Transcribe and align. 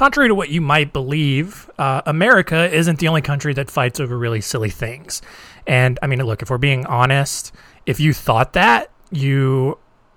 contrary 0.00 0.28
to 0.28 0.34
what 0.34 0.48
you 0.48 0.62
might 0.62 0.94
believe, 0.94 1.70
uh, 1.78 2.00
America 2.06 2.74
isn't 2.74 3.00
the 3.00 3.06
only 3.06 3.20
country 3.20 3.52
that 3.52 3.70
fights 3.70 4.00
over 4.00 4.16
really 4.16 4.40
silly 4.40 4.70
things. 4.70 5.20
And 5.66 5.98
I 6.00 6.06
mean, 6.06 6.24
look, 6.24 6.40
if 6.40 6.48
we're 6.48 6.56
being 6.56 6.86
honest, 6.86 7.52
if 7.84 8.00
you 8.00 8.14
thought 8.14 8.54
that, 8.54 8.90
you 9.10 9.76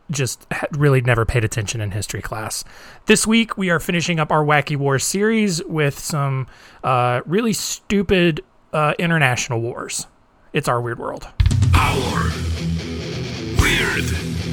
just 0.10 0.48
really 0.72 1.02
never 1.02 1.26
paid 1.26 1.44
attention 1.44 1.82
in 1.82 1.92
history 1.92 2.22
class. 2.22 2.64
This 3.08 3.28
week, 3.28 3.58
we 3.58 3.70
are 3.72 3.80
finishing 3.82 4.22
up 4.22 4.32
our 4.32 4.46
Wacky 4.46 4.78
Wars 4.78 5.04
series 5.04 5.62
with 5.66 6.00
some 6.00 6.48
uh, 6.82 7.20
really 7.26 7.52
stupid 7.52 8.42
uh, 8.72 8.94
international 8.98 9.60
wars. 9.60 10.08
It's 10.54 10.70
our 10.70 10.80
weird 10.80 11.00
world. 11.00 11.28
Our 11.76 12.32
weird 13.60 14.53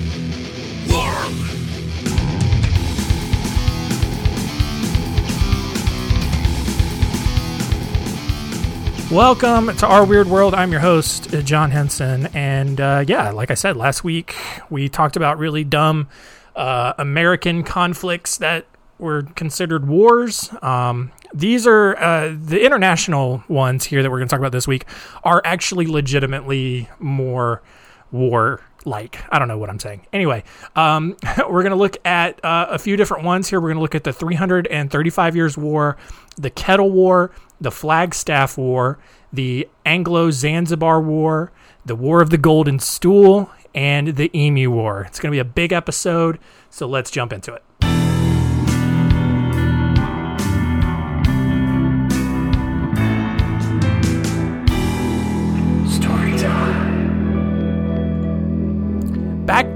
Welcome 9.10 9.74
to 9.78 9.88
our 9.88 10.04
weird 10.04 10.28
world. 10.28 10.54
I'm 10.54 10.70
your 10.70 10.80
host, 10.80 11.34
uh, 11.34 11.42
John 11.42 11.72
Henson, 11.72 12.26
and 12.26 12.80
uh, 12.80 13.04
yeah, 13.08 13.30
like 13.32 13.50
I 13.50 13.54
said 13.54 13.76
last 13.76 14.04
week, 14.04 14.36
we 14.70 14.88
talked 14.88 15.16
about 15.16 15.36
really 15.36 15.64
dumb 15.64 16.08
uh, 16.54 16.92
American 16.96 17.64
conflicts 17.64 18.38
that 18.38 18.66
were 19.00 19.22
considered 19.34 19.88
wars. 19.88 20.50
Um, 20.62 21.10
these 21.34 21.66
are 21.66 21.96
uh, 21.96 22.36
the 22.40 22.64
international 22.64 23.42
ones 23.48 23.84
here 23.84 24.00
that 24.04 24.10
we're 24.12 24.18
going 24.18 24.28
to 24.28 24.32
talk 24.32 24.38
about 24.38 24.52
this 24.52 24.68
week 24.68 24.84
are 25.24 25.42
actually 25.44 25.86
legitimately 25.88 26.88
more 27.00 27.62
war 28.12 28.60
like. 28.84 29.22
I 29.30 29.38
don't 29.38 29.48
know 29.48 29.58
what 29.58 29.70
I'm 29.70 29.78
saying. 29.78 30.06
Anyway, 30.12 30.44
um, 30.76 31.16
we're 31.38 31.62
going 31.62 31.70
to 31.70 31.76
look 31.76 31.96
at 32.04 32.42
uh, 32.44 32.66
a 32.70 32.78
few 32.78 32.96
different 32.96 33.24
ones 33.24 33.48
here. 33.48 33.60
We're 33.60 33.68
going 33.68 33.78
to 33.78 33.82
look 33.82 33.94
at 33.94 34.04
the 34.04 34.12
335 34.12 35.36
Years' 35.36 35.56
War, 35.56 35.96
the 36.36 36.50
Kettle 36.50 36.90
War, 36.90 37.30
the 37.60 37.70
Flagstaff 37.70 38.56
War, 38.56 38.98
the 39.32 39.68
Anglo 39.84 40.30
Zanzibar 40.30 41.00
War, 41.00 41.52
the 41.84 41.96
War 41.96 42.22
of 42.22 42.30
the 42.30 42.38
Golden 42.38 42.78
Stool, 42.78 43.50
and 43.74 44.16
the 44.16 44.30
Emu 44.36 44.70
War. 44.70 45.02
It's 45.02 45.20
going 45.20 45.30
to 45.30 45.34
be 45.34 45.40
a 45.40 45.44
big 45.44 45.72
episode, 45.72 46.38
so 46.70 46.86
let's 46.86 47.10
jump 47.10 47.32
into 47.32 47.54
it. 47.54 47.62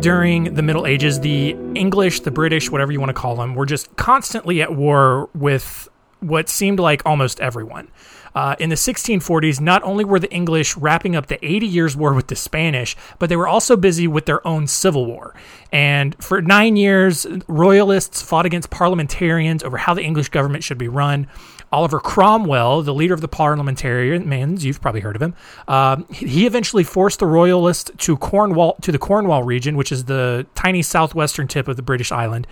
During 0.05 0.53
the 0.53 0.61
Middle 0.61 0.87
Ages, 0.87 1.21
the 1.21 1.57
English, 1.75 2.21
the 2.21 2.31
British, 2.31 2.71
whatever 2.71 2.93
you 2.93 3.01
want 3.01 3.09
to 3.09 3.15
call 3.15 3.37
them, 3.37 3.55
were 3.55 3.65
just 3.65 3.97
constantly 3.97 4.61
at 4.61 4.77
war 4.77 5.31
with 5.35 5.89
what 6.21 6.51
seemed 6.51 6.79
like 6.79 7.01
almost 7.07 7.41
everyone. 7.41 7.89
Uh, 8.35 8.57
in 8.59 8.71
the 8.71 8.77
1640s, 8.77 9.61
not 9.61 9.83
only 9.83 10.05
were 10.05 10.19
the 10.19 10.33
English 10.33 10.77
wrapping 10.77 11.15
up 11.15 11.27
the 11.27 11.45
80 11.45 11.67
Years' 11.67 11.97
War 11.97 12.15
with 12.15 12.27
the 12.27 12.37
Spanish, 12.37 12.97
but 13.19 13.29
they 13.29 13.37
were 13.37 13.49
also 13.49 13.77
busy 13.77 14.09
with 14.09 14.27
their 14.27 14.47
own 14.47 14.67
civil 14.67 15.07
war. 15.07 15.35
And 15.73 16.17
for 16.23 16.43
nine 16.43 16.77
years, 16.77 17.27
royalists 17.47 18.23
fought 18.23 18.47
against 18.47 18.71
parliamentarians 18.71 19.63
over 19.63 19.77
how 19.77 19.95
the 19.95 20.03
English 20.03 20.29
government 20.31 20.65
should 20.65 20.79
be 20.79 20.89
run. 20.89 21.29
Oliver 21.73 21.99
Cromwell, 21.99 22.83
the 22.83 22.95
leader 22.95 23.15
of 23.15 23.21
the 23.21 23.29
parliamentarians, 23.29 24.65
you've 24.65 24.81
probably 24.81 25.01
heard 25.01 25.17
of 25.17 25.23
him. 25.23 25.35
Um, 25.67 26.07
he 26.09 26.47
eventually 26.47 26.85
forced 26.85 27.19
the 27.19 27.27
royalists 27.27 27.91
to 27.99 28.17
Cornwall 28.17 28.77
to 28.83 28.93
the 28.93 28.99
Cornwall 28.99 29.43
region, 29.43 29.77
which 29.77 29.91
is 29.91 30.05
the 30.05 30.47
tiny 30.55 30.83
southwestern 30.83 31.49
tip 31.49 31.67
of 31.67 31.77
the 31.77 31.83
British 31.83 32.13
island. 32.13 32.47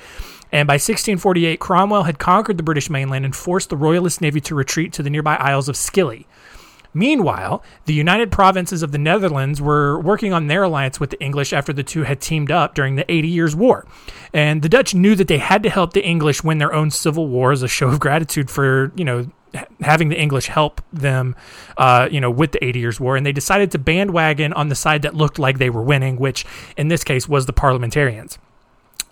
And 0.53 0.67
by 0.67 0.75
1648, 0.75 1.59
Cromwell 1.59 2.03
had 2.03 2.19
conquered 2.19 2.59
the 2.59 2.63
British 2.63 2.91
mainland 2.91 3.25
and 3.25 3.35
forced 3.35 3.71
the 3.71 3.77
royalist 3.77 4.21
navy 4.21 4.41
to 4.43 4.55
retreat 4.55 4.93
to 4.93 5.03
the 5.03 5.11
nearby 5.11 5.37
Isles 5.37 5.69
of 5.69 5.77
Scilly. 5.77 6.27
Meanwhile, 6.95 7.63
the 7.87 7.95
United 7.95 8.31
Provinces 8.31 8.83
of 8.83 8.93
the 8.93 8.99
Netherlands 8.99 9.63
were 9.63 9.99
working 9.99 10.35
on 10.35 10.47
their 10.47 10.65
alliance 10.65 11.01
with 11.01 11.09
the 11.09 11.23
English 11.23 11.55
after 11.55 11.73
the 11.73 11.83
two 11.83 12.03
had 12.03 12.21
teamed 12.21 12.51
up 12.51 12.75
during 12.75 12.97
the 12.97 13.11
Eighty 13.11 13.29
Years' 13.29 13.57
War. 13.57 13.87
And 14.35 14.61
the 14.61 14.69
Dutch 14.69 14.95
knew 14.95 15.15
that 15.15 15.29
they 15.29 15.39
had 15.39 15.63
to 15.63 15.71
help 15.71 15.95
the 15.95 16.05
English 16.05 16.45
win 16.45 16.59
their 16.59 16.75
own 16.75 16.91
civil 16.91 17.29
war 17.29 17.53
as 17.53 17.63
a 17.63 17.69
show 17.69 17.89
of 17.89 17.99
gratitude 17.99 18.51
for, 18.51 18.93
you 18.95 19.05
know, 19.07 19.27
having 19.81 20.09
the 20.11 20.21
English 20.21 20.47
help 20.47 20.83
them, 20.93 21.35
uh, 21.79 22.09
you 22.11 22.21
know, 22.21 22.31
with 22.31 22.53
the 22.53 22.63
Eighty 22.63 22.81
Years' 22.81 23.01
War, 23.01 23.17
and 23.17 23.25
they 23.25 23.33
decided 23.33 23.71
to 23.71 23.79
bandwagon 23.79 24.53
on 24.53 24.69
the 24.69 24.75
side 24.75 25.03
that 25.03 25.15
looked 25.15 25.39
like 25.39 25.59
they 25.59 25.71
were 25.71 25.83
winning, 25.83 26.17
which 26.17 26.45
in 26.77 26.89
this 26.89 27.05
case 27.05 27.27
was 27.27 27.47
the 27.47 27.53
parliamentarians. 27.55 28.39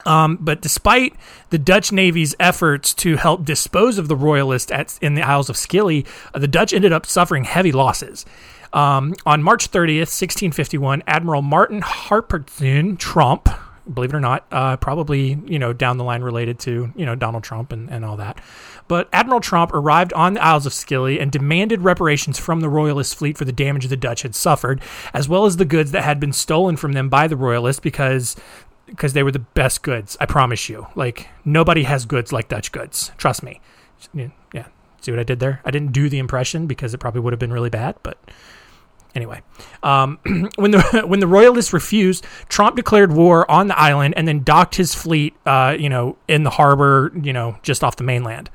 Um, 0.06 0.38
but 0.40 0.62
despite 0.62 1.14
the 1.50 1.58
Dutch 1.58 1.92
Navy's 1.92 2.34
efforts 2.40 2.94
to 2.94 3.16
help 3.16 3.44
dispose 3.44 3.98
of 3.98 4.08
the 4.08 4.16
royalists 4.16 4.72
at, 4.72 4.98
in 5.02 5.14
the 5.14 5.22
Isles 5.22 5.48
of 5.48 5.56
Scilly, 5.56 6.06
uh, 6.34 6.38
the 6.38 6.48
Dutch 6.48 6.72
ended 6.72 6.92
up 6.92 7.06
suffering 7.06 7.44
heavy 7.44 7.72
losses. 7.72 8.24
Um, 8.72 9.14
on 9.26 9.42
March 9.42 9.70
30th, 9.70 10.10
1651, 10.10 11.02
Admiral 11.06 11.42
Martin 11.42 11.80
Harpurtsen 11.82 12.98
Trump, 12.98 13.48
believe 13.92 14.12
it 14.12 14.16
or 14.16 14.20
not, 14.20 14.46
uh, 14.52 14.76
probably 14.76 15.38
you 15.46 15.58
know 15.58 15.72
down 15.72 15.98
the 15.98 16.04
line 16.04 16.22
related 16.22 16.60
to 16.60 16.92
you 16.94 17.04
know 17.04 17.16
Donald 17.16 17.42
Trump 17.42 17.72
and, 17.72 17.90
and 17.90 18.04
all 18.04 18.16
that. 18.16 18.40
But 18.86 19.08
Admiral 19.12 19.40
Trump 19.40 19.72
arrived 19.72 20.12
on 20.12 20.34
the 20.34 20.44
Isles 20.44 20.66
of 20.66 20.72
Scilly 20.72 21.20
and 21.20 21.30
demanded 21.30 21.82
reparations 21.82 22.38
from 22.38 22.60
the 22.60 22.68
Royalist 22.68 23.16
fleet 23.16 23.38
for 23.38 23.44
the 23.44 23.52
damage 23.52 23.86
the 23.88 23.96
Dutch 23.96 24.22
had 24.22 24.34
suffered, 24.34 24.80
as 25.14 25.28
well 25.28 25.46
as 25.46 25.56
the 25.56 25.64
goods 25.64 25.92
that 25.92 26.04
had 26.04 26.20
been 26.20 26.32
stolen 26.32 26.76
from 26.76 26.92
them 26.92 27.08
by 27.08 27.26
the 27.26 27.36
Royalists 27.36 27.80
because 27.80 28.36
because 28.90 29.12
they 29.14 29.22
were 29.22 29.32
the 29.32 29.38
best 29.38 29.82
goods. 29.82 30.16
I 30.20 30.26
promise 30.26 30.68
you. 30.68 30.86
Like 30.94 31.28
nobody 31.44 31.84
has 31.84 32.04
goods 32.04 32.32
like 32.32 32.48
Dutch 32.48 32.72
goods. 32.72 33.12
Trust 33.16 33.42
me. 33.42 33.60
Yeah. 34.14 34.28
See 35.00 35.10
what 35.10 35.20
I 35.20 35.24
did 35.24 35.40
there? 35.40 35.60
I 35.64 35.70
didn't 35.70 35.92
do 35.92 36.08
the 36.08 36.18
impression 36.18 36.66
because 36.66 36.92
it 36.92 36.98
probably 36.98 37.22
would 37.22 37.32
have 37.32 37.40
been 37.40 37.52
really 37.52 37.70
bad, 37.70 37.96
but 38.02 38.18
anyway, 39.14 39.40
um, 39.82 40.18
when 40.56 40.72
the 40.72 41.02
when 41.06 41.20
the 41.20 41.26
royalists 41.26 41.72
refused, 41.72 42.26
Trump 42.48 42.76
declared 42.76 43.12
war 43.12 43.50
on 43.50 43.68
the 43.68 43.78
island 43.78 44.14
and 44.16 44.28
then 44.28 44.42
docked 44.42 44.74
his 44.74 44.94
fleet, 44.94 45.34
uh, 45.46 45.74
you 45.78 45.88
know, 45.88 46.16
in 46.28 46.42
the 46.42 46.50
harbor, 46.50 47.12
you 47.20 47.32
know, 47.32 47.56
just 47.62 47.82
off 47.82 47.96
the 47.96 48.04
mainland. 48.04 48.50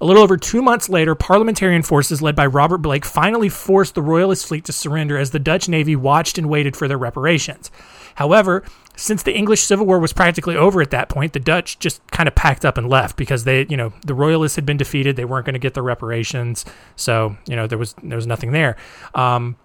A 0.00 0.04
little 0.06 0.22
over 0.22 0.36
two 0.36 0.62
months 0.62 0.88
later, 0.88 1.14
parliamentarian 1.14 1.82
forces 1.82 2.22
led 2.22 2.34
by 2.34 2.46
Robert 2.46 2.78
Blake 2.78 3.04
finally 3.04 3.48
forced 3.48 3.94
the 3.94 4.02
royalist 4.02 4.46
fleet 4.46 4.64
to 4.64 4.72
surrender 4.72 5.18
as 5.18 5.30
the 5.30 5.38
Dutch 5.38 5.68
navy 5.68 5.94
watched 5.94 6.38
and 6.38 6.48
waited 6.48 6.76
for 6.76 6.88
their 6.88 6.98
reparations. 6.98 7.70
However, 8.14 8.64
since 8.96 9.22
the 9.22 9.34
English 9.34 9.62
Civil 9.62 9.86
War 9.86 9.98
was 9.98 10.12
practically 10.12 10.56
over 10.56 10.82
at 10.82 10.90
that 10.90 11.08
point, 11.08 11.32
the 11.32 11.40
Dutch 11.40 11.78
just 11.78 12.06
kind 12.08 12.28
of 12.28 12.34
packed 12.34 12.64
up 12.64 12.76
and 12.76 12.88
left 12.88 13.16
because 13.16 13.44
they, 13.44 13.66
you 13.68 13.76
know, 13.76 13.92
the 14.04 14.14
Royalists 14.14 14.56
had 14.56 14.66
been 14.66 14.76
defeated. 14.76 15.16
They 15.16 15.24
weren't 15.24 15.46
going 15.46 15.54
to 15.54 15.58
get 15.58 15.74
their 15.74 15.82
reparations, 15.82 16.64
so 16.94 17.36
you 17.48 17.56
know 17.56 17.66
there 17.66 17.78
was 17.78 17.94
there 18.02 18.16
was 18.16 18.26
nothing 18.26 18.52
there. 18.52 18.76
Um, 19.14 19.56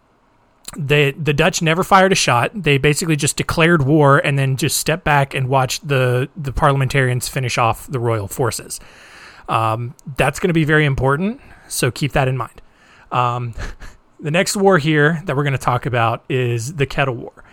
the 0.76 1.12
the 1.12 1.34
Dutch 1.34 1.62
never 1.62 1.84
fired 1.84 2.12
a 2.12 2.16
shot. 2.16 2.52
They 2.54 2.78
basically 2.78 3.16
just 3.16 3.38
declared 3.38 3.84
war 3.84 4.20
and 4.20 4.40
then 4.40 4.58
just 4.58 4.78
stepped 4.78 5.04
back 5.04 5.34
and 5.34 5.50
watched 5.50 5.88
the 5.88 6.30
the 6.36 6.54
parliamentarians 6.54 7.28
finish 7.28 7.58
off 7.58 7.88
the 7.88 8.00
royal 8.00 8.28
forces. 8.28 8.80
Um, 9.50 9.96
that's 10.18 10.40
going 10.40 10.50
to 10.50 10.54
be 10.54 10.66
very 10.66 10.86
important, 10.86 11.40
so 11.68 11.92
keep 11.92 12.14
that 12.14 12.28
in 12.28 12.38
mind. 12.38 12.62
Um, 13.12 13.54
the 14.20 14.32
next 14.32 14.56
war 14.56 14.78
here 14.78 15.22
that 15.26 15.36
we're 15.36 15.44
going 15.44 15.54
to 15.54 15.58
talk 15.58 15.86
about 15.86 16.24
is 16.30 16.76
the 16.76 16.86
Kettle 16.86 17.16
War. 17.16 17.44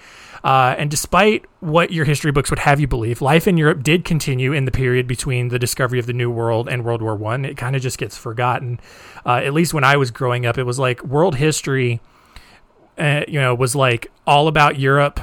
Uh, 0.45 0.75
and 0.77 0.91
despite 0.91 1.47
what 1.61 1.91
your 1.91 2.05
history 2.05 2.31
books 2.31 2.51
would 2.51 2.59
have 2.59 2.79
you 2.79 2.87
believe, 2.87 3.23
life 3.23 3.49
in 3.49 3.57
Europe 3.57 3.83
did 3.83 4.05
continue 4.05 4.53
in 4.53 4.67
the 4.67 4.71
period 4.71 5.09
between 5.09 5.49
the 5.49 5.59
discovery 5.59 5.99
of 5.99 6.05
the 6.05 6.13
New 6.13 6.31
World 6.31 6.69
and 6.69 6.85
World 6.85 7.01
War 7.01 7.17
One. 7.17 7.47
It 7.47 7.57
kind 7.57 7.75
of 7.75 7.81
just 7.81 7.97
gets 7.97 8.19
forgotten. 8.19 8.79
Uh, 9.25 9.37
at 9.37 9.55
least 9.55 9.73
when 9.73 9.85
I 9.85 9.97
was 9.97 10.11
growing 10.11 10.45
up, 10.45 10.59
it 10.59 10.65
was 10.65 10.79
like 10.79 11.03
world 11.03 11.37
history. 11.37 12.01
Uh, 12.99 13.23
you 13.27 13.41
know, 13.41 13.55
was 13.55 13.75
like 13.75 14.13
all 14.25 14.47
about 14.47 14.79
Europe, 14.79 15.19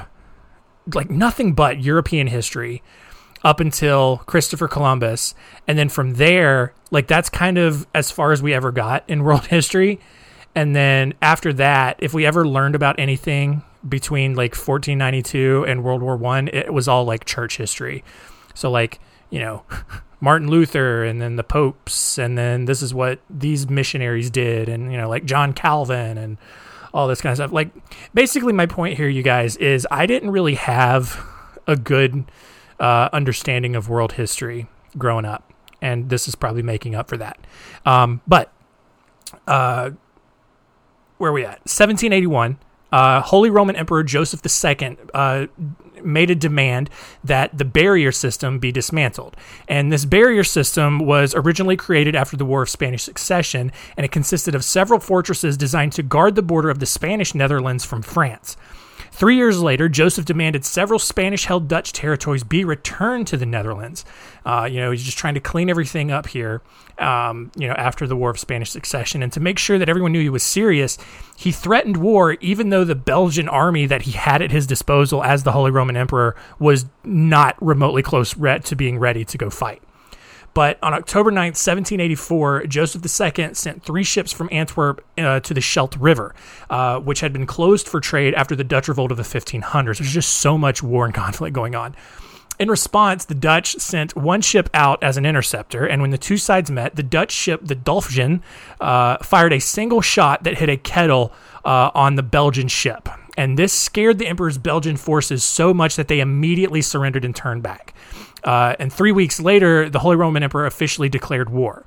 like 0.92 1.08
nothing 1.08 1.54
but 1.54 1.80
European 1.80 2.26
history 2.26 2.82
up 3.42 3.60
until 3.60 4.18
Christopher 4.26 4.68
Columbus. 4.68 5.34
And 5.66 5.78
then 5.78 5.88
from 5.88 6.14
there, 6.14 6.74
like 6.90 7.06
that's 7.06 7.30
kind 7.30 7.56
of 7.56 7.86
as 7.94 8.10
far 8.10 8.32
as 8.32 8.42
we 8.42 8.52
ever 8.52 8.72
got 8.72 9.08
in 9.08 9.22
world 9.22 9.46
history. 9.56 10.00
And 10.54 10.76
then 10.76 11.14
after 11.22 11.52
that, 11.54 11.96
if 12.00 12.12
we 12.12 12.26
ever 12.26 12.46
learned 12.46 12.74
about 12.74 12.98
anything 12.98 13.62
between 13.88 14.34
like 14.34 14.52
1492 14.54 15.64
and 15.66 15.84
World 15.84 16.02
War 16.02 16.16
One, 16.16 16.48
it 16.48 16.72
was 16.72 16.88
all 16.88 17.04
like 17.04 17.24
church 17.24 17.56
history. 17.56 18.04
So 18.54 18.70
like 18.70 19.00
you 19.30 19.40
know 19.40 19.64
Martin 20.20 20.48
Luther 20.48 21.04
and 21.04 21.20
then 21.20 21.36
the 21.36 21.44
popes 21.44 22.18
and 22.18 22.38
then 22.38 22.66
this 22.66 22.82
is 22.82 22.94
what 22.94 23.18
these 23.28 23.68
missionaries 23.68 24.30
did 24.30 24.68
and 24.68 24.92
you 24.92 24.98
know 24.98 25.08
like 25.08 25.24
John 25.24 25.52
Calvin 25.52 26.18
and 26.18 26.38
all 26.94 27.08
this 27.08 27.20
kind 27.20 27.32
of 27.32 27.38
stuff. 27.38 27.52
Like 27.52 27.70
basically 28.14 28.52
my 28.52 28.66
point 28.66 28.96
here, 28.96 29.08
you 29.08 29.22
guys, 29.22 29.56
is 29.56 29.86
I 29.90 30.06
didn't 30.06 30.30
really 30.30 30.54
have 30.54 31.24
a 31.66 31.76
good 31.76 32.24
uh, 32.78 33.08
understanding 33.12 33.76
of 33.76 33.88
world 33.88 34.12
history 34.12 34.68
growing 34.98 35.24
up, 35.24 35.52
and 35.80 36.10
this 36.10 36.28
is 36.28 36.34
probably 36.34 36.62
making 36.62 36.94
up 36.94 37.08
for 37.08 37.16
that. 37.16 37.38
Um, 37.86 38.20
but 38.26 38.52
uh, 39.46 39.90
where 41.18 41.30
are 41.30 41.34
we 41.34 41.44
at? 41.44 41.60
1781 41.60 42.58
uh, 42.92 43.20
Holy 43.22 43.50
Roman 43.50 43.76
Emperor 43.76 44.02
Joseph 44.04 44.42
II 44.44 44.96
uh, 45.14 45.46
made 46.04 46.30
a 46.30 46.34
demand 46.34 46.90
that 47.24 47.56
the 47.56 47.64
barrier 47.64 48.12
system 48.12 48.58
be 48.58 48.72
dismantled. 48.72 49.36
And 49.68 49.92
this 49.92 50.04
barrier 50.04 50.44
system 50.44 50.98
was 50.98 51.34
originally 51.34 51.76
created 51.76 52.14
after 52.14 52.36
the 52.36 52.44
War 52.44 52.62
of 52.62 52.68
Spanish 52.68 53.02
Succession, 53.02 53.72
and 53.96 54.04
it 54.04 54.12
consisted 54.12 54.54
of 54.54 54.64
several 54.64 55.00
fortresses 55.00 55.56
designed 55.56 55.92
to 55.92 56.02
guard 56.02 56.34
the 56.34 56.42
border 56.42 56.70
of 56.70 56.80
the 56.80 56.86
Spanish 56.86 57.34
Netherlands 57.34 57.84
from 57.84 58.02
France. 58.02 58.56
Three 59.22 59.36
years 59.36 59.62
later, 59.62 59.88
Joseph 59.88 60.24
demanded 60.24 60.64
several 60.64 60.98
Spanish 60.98 61.44
held 61.44 61.68
Dutch 61.68 61.92
territories 61.92 62.42
be 62.42 62.64
returned 62.64 63.28
to 63.28 63.36
the 63.36 63.46
Netherlands. 63.46 64.04
Uh, 64.44 64.68
you 64.68 64.80
know, 64.80 64.90
he's 64.90 65.04
just 65.04 65.16
trying 65.16 65.34
to 65.34 65.40
clean 65.40 65.70
everything 65.70 66.10
up 66.10 66.26
here, 66.26 66.60
um, 66.98 67.52
you 67.56 67.68
know, 67.68 67.74
after 67.74 68.08
the 68.08 68.16
War 68.16 68.30
of 68.30 68.40
Spanish 68.40 68.70
Succession. 68.70 69.22
And 69.22 69.32
to 69.32 69.38
make 69.38 69.60
sure 69.60 69.78
that 69.78 69.88
everyone 69.88 70.10
knew 70.10 70.20
he 70.20 70.28
was 70.28 70.42
serious, 70.42 70.98
he 71.36 71.52
threatened 71.52 71.98
war, 71.98 72.32
even 72.40 72.70
though 72.70 72.82
the 72.82 72.96
Belgian 72.96 73.48
army 73.48 73.86
that 73.86 74.02
he 74.02 74.10
had 74.10 74.42
at 74.42 74.50
his 74.50 74.66
disposal 74.66 75.22
as 75.22 75.44
the 75.44 75.52
Holy 75.52 75.70
Roman 75.70 75.96
Emperor 75.96 76.34
was 76.58 76.86
not 77.04 77.54
remotely 77.64 78.02
close 78.02 78.34
to 78.34 78.74
being 78.74 78.98
ready 78.98 79.24
to 79.24 79.38
go 79.38 79.50
fight. 79.50 79.84
But 80.54 80.78
on 80.82 80.92
October 80.92 81.30
9th, 81.30 81.56
1784, 81.56 82.66
Joseph 82.66 83.02
II 83.04 83.54
sent 83.54 83.82
three 83.82 84.04
ships 84.04 84.32
from 84.32 84.48
Antwerp 84.52 85.04
uh, 85.16 85.40
to 85.40 85.54
the 85.54 85.60
Scheldt 85.60 85.96
River, 85.96 86.34
uh, 86.68 86.98
which 87.00 87.20
had 87.20 87.32
been 87.32 87.46
closed 87.46 87.88
for 87.88 88.00
trade 88.00 88.34
after 88.34 88.54
the 88.54 88.64
Dutch 88.64 88.88
revolt 88.88 89.10
of 89.10 89.16
the 89.16 89.22
1500s. 89.22 89.98
There's 89.98 90.12
just 90.12 90.38
so 90.38 90.58
much 90.58 90.82
war 90.82 91.04
and 91.04 91.14
conflict 91.22 91.54
going 91.54 91.74
on. 91.74 91.96
In 92.58 92.68
response, 92.68 93.24
the 93.24 93.34
Dutch 93.34 93.72
sent 93.78 94.14
one 94.14 94.40
ship 94.42 94.68
out 94.74 95.02
as 95.02 95.16
an 95.16 95.24
interceptor, 95.24 95.86
and 95.86 96.02
when 96.02 96.10
the 96.10 96.18
two 96.18 96.36
sides 96.36 96.70
met, 96.70 96.94
the 96.94 97.02
Dutch 97.02 97.32
ship, 97.32 97.60
the 97.64 97.74
Dolphin, 97.74 98.42
uh, 98.80 99.16
fired 99.18 99.52
a 99.52 99.58
single 99.58 100.00
shot 100.00 100.44
that 100.44 100.58
hit 100.58 100.68
a 100.68 100.76
kettle 100.76 101.32
uh, 101.64 101.90
on 101.94 102.16
the 102.16 102.22
Belgian 102.22 102.68
ship. 102.68 103.08
And 103.36 103.58
this 103.58 103.72
scared 103.72 104.18
the 104.18 104.26
Emperor's 104.26 104.58
Belgian 104.58 104.96
forces 104.96 105.42
so 105.42 105.72
much 105.72 105.96
that 105.96 106.08
they 106.08 106.20
immediately 106.20 106.82
surrendered 106.82 107.24
and 107.24 107.34
turned 107.34 107.62
back. 107.62 107.94
Uh, 108.44 108.76
and 108.78 108.92
three 108.92 109.12
weeks 109.12 109.40
later, 109.40 109.88
the 109.88 109.98
Holy 110.00 110.16
Roman 110.16 110.42
Emperor 110.42 110.66
officially 110.66 111.08
declared 111.08 111.50
war. 111.50 111.84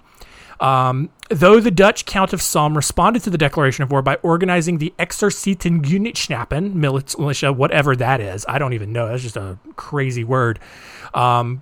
Um, 0.60 1.10
though 1.30 1.60
the 1.60 1.72
Dutch 1.72 2.06
Count 2.06 2.32
of 2.32 2.42
Salm 2.42 2.76
responded 2.76 3.24
to 3.24 3.30
the 3.30 3.38
declaration 3.38 3.84
of 3.84 3.92
war 3.92 4.02
by 4.02 4.16
organizing 4.18 4.78
the 4.78 4.94
Exercitengunichtschnappen 4.98 6.74
militia, 6.74 7.52
whatever 7.52 7.96
that 7.96 8.22
is. 8.22 8.46
I 8.48 8.58
don't 8.58 8.74
even 8.74 8.94
know. 8.94 9.08
That's 9.08 9.24
just 9.24 9.36
a 9.38 9.58
crazy 9.76 10.24
word. 10.24 10.60
Um, 11.14 11.62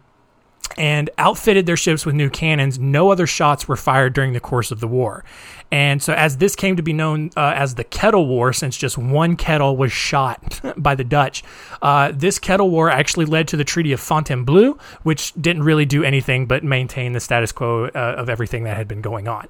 and 0.77 1.10
outfitted 1.18 1.65
their 1.65 1.77
ships 1.77 2.06
with 2.06 2.15
new 2.15 2.30
cannons. 2.30 2.80
No 2.80 3.12
other 3.12 3.27
shots 3.27 3.68
were 3.68 3.75
fired 3.75 4.13
during 4.13 4.33
the 4.33 4.39
course 4.39 4.71
of 4.71 4.80
the 4.80 4.88
war. 4.88 5.24
And 5.71 6.04
so, 6.04 6.13
as 6.13 6.38
this 6.38 6.56
came 6.56 6.75
to 6.75 6.83
be 6.83 6.94
known 6.94 7.31
uh, 7.36 7.54
as 7.56 7.75
the 7.75 7.83
Kettle 7.83 8.27
War, 8.27 8.54
since 8.54 8.77
just 8.77 8.98
one 8.98 9.36
kettle 9.36 9.75
was 9.75 9.92
shot 9.92 10.62
by 10.77 10.94
the 10.95 11.04
Dutch, 11.04 11.44
uh, 11.81 12.12
this 12.13 12.38
Kettle 12.38 12.69
War 12.69 12.89
actually 12.89 13.25
led 13.25 13.48
to 13.50 13.57
the 13.57 13.63
Treaty 13.63 13.92
of 13.92 14.00
Fontainebleau, 14.00 14.77
which 15.01 15.33
didn't 15.33 15.63
really 15.63 15.86
do 15.86 16.04
anything 16.04 16.45
but 16.45 16.63
maintain 16.63 17.13
the 17.13 17.19
status 17.19 17.51
quo 17.51 17.86
uh, 17.86 18.15
of 18.18 18.30
everything 18.30 18.65
that 18.65 18.77
had 18.77 18.88
been 18.88 19.01
going 19.01 19.27
on. 19.27 19.48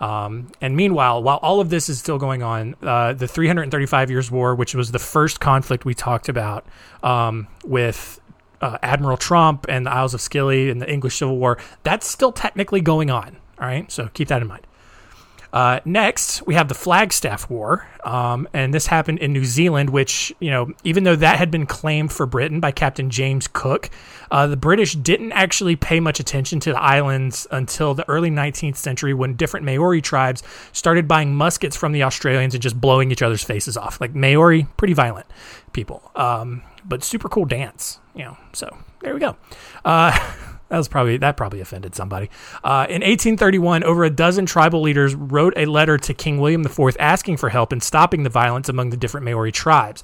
Um, 0.00 0.52
and 0.60 0.76
meanwhile, 0.76 1.22
while 1.22 1.38
all 1.38 1.60
of 1.60 1.70
this 1.70 1.88
is 1.88 1.98
still 1.98 2.18
going 2.18 2.42
on, 2.42 2.76
uh, 2.82 3.14
the 3.14 3.26
335 3.26 4.10
Years' 4.10 4.30
War, 4.30 4.54
which 4.54 4.74
was 4.74 4.92
the 4.92 4.98
first 4.98 5.40
conflict 5.40 5.84
we 5.84 5.94
talked 5.94 6.28
about 6.28 6.66
um, 7.02 7.48
with 7.64 8.20
uh, 8.60 8.78
Admiral 8.82 9.16
Trump 9.16 9.66
and 9.68 9.86
the 9.86 9.90
Isles 9.90 10.14
of 10.14 10.20
Scilly 10.20 10.70
and 10.70 10.80
the 10.80 10.90
English 10.90 11.16
Civil 11.16 11.38
War, 11.38 11.58
that's 11.82 12.08
still 12.08 12.32
technically 12.32 12.80
going 12.80 13.10
on. 13.10 13.36
All 13.58 13.66
right, 13.66 13.90
so 13.90 14.08
keep 14.12 14.28
that 14.28 14.42
in 14.42 14.48
mind. 14.48 14.66
Uh, 15.56 15.80
next, 15.86 16.46
we 16.46 16.54
have 16.54 16.68
the 16.68 16.74
Flagstaff 16.74 17.48
War, 17.48 17.88
um, 18.04 18.46
and 18.52 18.74
this 18.74 18.88
happened 18.88 19.20
in 19.20 19.32
New 19.32 19.46
Zealand, 19.46 19.88
which, 19.88 20.30
you 20.38 20.50
know, 20.50 20.72
even 20.84 21.04
though 21.04 21.16
that 21.16 21.38
had 21.38 21.50
been 21.50 21.64
claimed 21.64 22.12
for 22.12 22.26
Britain 22.26 22.60
by 22.60 22.72
Captain 22.72 23.08
James 23.08 23.48
Cook, 23.50 23.88
uh, 24.30 24.46
the 24.46 24.56
British 24.58 24.94
didn't 24.96 25.32
actually 25.32 25.74
pay 25.74 25.98
much 25.98 26.20
attention 26.20 26.60
to 26.60 26.72
the 26.72 26.78
islands 26.78 27.46
until 27.50 27.94
the 27.94 28.06
early 28.06 28.30
19th 28.30 28.76
century 28.76 29.14
when 29.14 29.34
different 29.34 29.64
Maori 29.64 30.02
tribes 30.02 30.42
started 30.72 31.08
buying 31.08 31.34
muskets 31.34 31.74
from 31.74 31.92
the 31.92 32.02
Australians 32.02 32.52
and 32.52 32.62
just 32.62 32.78
blowing 32.78 33.10
each 33.10 33.22
other's 33.22 33.42
faces 33.42 33.78
off. 33.78 33.98
Like 33.98 34.14
Maori, 34.14 34.66
pretty 34.76 34.92
violent 34.92 35.26
people, 35.72 36.10
um, 36.16 36.62
but 36.84 37.02
super 37.02 37.30
cool 37.30 37.46
dance, 37.46 37.98
you 38.16 38.24
know, 38.24 38.36
so 38.52 38.76
there 39.02 39.14
we 39.14 39.20
go. 39.20 39.36
Uh, 39.84 40.18
That 40.68 40.78
was 40.78 40.88
probably 40.88 41.16
that 41.18 41.36
probably 41.36 41.60
offended 41.60 41.94
somebody. 41.94 42.28
Uh, 42.64 42.86
in 42.88 43.02
1831, 43.02 43.84
over 43.84 44.04
a 44.04 44.10
dozen 44.10 44.46
tribal 44.46 44.80
leaders 44.80 45.14
wrote 45.14 45.54
a 45.56 45.64
letter 45.66 45.96
to 45.96 46.12
King 46.12 46.40
William 46.40 46.64
IV 46.66 46.96
asking 46.98 47.36
for 47.36 47.50
help 47.50 47.72
in 47.72 47.80
stopping 47.80 48.24
the 48.24 48.30
violence 48.30 48.68
among 48.68 48.90
the 48.90 48.96
different 48.96 49.24
Maori 49.24 49.52
tribes. 49.52 50.02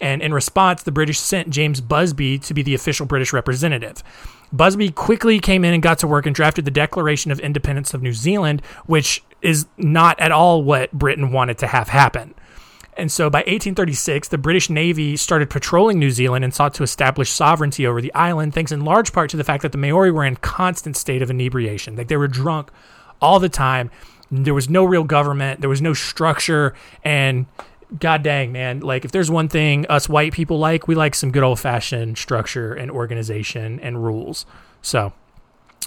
And 0.00 0.22
in 0.22 0.32
response, 0.32 0.84
the 0.84 0.92
British 0.92 1.18
sent 1.18 1.50
James 1.50 1.80
Busby 1.80 2.38
to 2.38 2.54
be 2.54 2.62
the 2.62 2.74
official 2.74 3.06
British 3.06 3.32
representative. 3.32 4.04
Busby 4.52 4.90
quickly 4.90 5.40
came 5.40 5.64
in 5.64 5.74
and 5.74 5.82
got 5.82 5.98
to 5.98 6.06
work 6.06 6.26
and 6.26 6.34
drafted 6.34 6.64
the 6.64 6.70
Declaration 6.70 7.32
of 7.32 7.40
Independence 7.40 7.92
of 7.92 8.00
New 8.00 8.12
Zealand, 8.12 8.62
which 8.86 9.24
is 9.42 9.66
not 9.76 10.18
at 10.20 10.30
all 10.30 10.62
what 10.62 10.92
Britain 10.92 11.32
wanted 11.32 11.58
to 11.58 11.66
have 11.66 11.88
happen. 11.88 12.34
And 12.96 13.10
so 13.10 13.28
by 13.28 13.40
1836, 13.40 14.28
the 14.28 14.38
British 14.38 14.70
Navy 14.70 15.16
started 15.16 15.50
patrolling 15.50 15.98
New 15.98 16.10
Zealand 16.10 16.44
and 16.44 16.54
sought 16.54 16.74
to 16.74 16.82
establish 16.82 17.30
sovereignty 17.30 17.86
over 17.86 18.00
the 18.00 18.14
island, 18.14 18.54
thanks 18.54 18.72
in 18.72 18.84
large 18.84 19.12
part 19.12 19.30
to 19.30 19.36
the 19.36 19.44
fact 19.44 19.62
that 19.62 19.72
the 19.72 19.78
Maori 19.78 20.10
were 20.10 20.24
in 20.24 20.36
constant 20.36 20.96
state 20.96 21.22
of 21.22 21.30
inebriation. 21.30 21.96
Like 21.96 22.08
they 22.08 22.16
were 22.16 22.28
drunk 22.28 22.70
all 23.20 23.40
the 23.40 23.48
time. 23.48 23.90
There 24.30 24.54
was 24.54 24.68
no 24.68 24.84
real 24.84 25.04
government, 25.04 25.60
there 25.60 25.70
was 25.70 25.82
no 25.82 25.92
structure, 25.92 26.74
and 27.02 27.46
god 27.98 28.22
dang, 28.22 28.52
man, 28.52 28.80
like 28.80 29.04
if 29.04 29.12
there's 29.12 29.30
one 29.30 29.48
thing 29.48 29.86
us 29.88 30.08
white 30.08 30.32
people 30.32 30.58
like, 30.58 30.88
we 30.88 30.94
like 30.94 31.14
some 31.14 31.30
good 31.30 31.42
old 31.42 31.60
fashioned 31.60 32.18
structure 32.18 32.74
and 32.74 32.90
organization 32.90 33.78
and 33.80 34.02
rules. 34.02 34.46
So, 34.82 35.12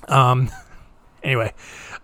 um, 0.08 0.50
anyway, 1.28 1.54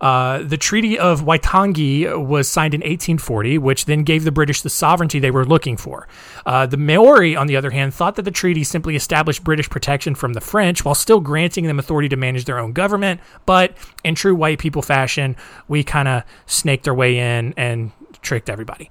uh, 0.00 0.42
the 0.42 0.56
Treaty 0.56 0.98
of 0.98 1.22
Waitangi 1.22 2.26
was 2.26 2.46
signed 2.48 2.74
in 2.74 2.80
1840, 2.80 3.58
which 3.58 3.86
then 3.86 4.04
gave 4.04 4.24
the 4.24 4.30
British 4.30 4.60
the 4.60 4.70
sovereignty 4.70 5.18
they 5.18 5.30
were 5.30 5.46
looking 5.46 5.76
for. 5.76 6.06
Uh, 6.44 6.66
the 6.66 6.76
Maori, 6.76 7.34
on 7.34 7.46
the 7.46 7.56
other 7.56 7.70
hand, 7.70 7.94
thought 7.94 8.16
that 8.16 8.22
the 8.22 8.30
treaty 8.30 8.62
simply 8.64 8.96
established 8.96 9.42
British 9.42 9.68
protection 9.70 10.14
from 10.14 10.34
the 10.34 10.40
French 10.40 10.84
while 10.84 10.94
still 10.94 11.20
granting 11.20 11.66
them 11.66 11.78
authority 11.78 12.08
to 12.08 12.16
manage 12.16 12.44
their 12.44 12.58
own 12.58 12.72
government. 12.72 13.20
But 13.46 13.76
in 14.04 14.14
true 14.14 14.34
white 14.34 14.58
people 14.58 14.82
fashion, 14.82 15.36
we 15.68 15.82
kind 15.82 16.06
of 16.06 16.22
snaked 16.46 16.86
our 16.86 16.94
way 16.94 17.18
in 17.18 17.54
and 17.56 17.92
tricked 18.20 18.50
everybody. 18.50 18.90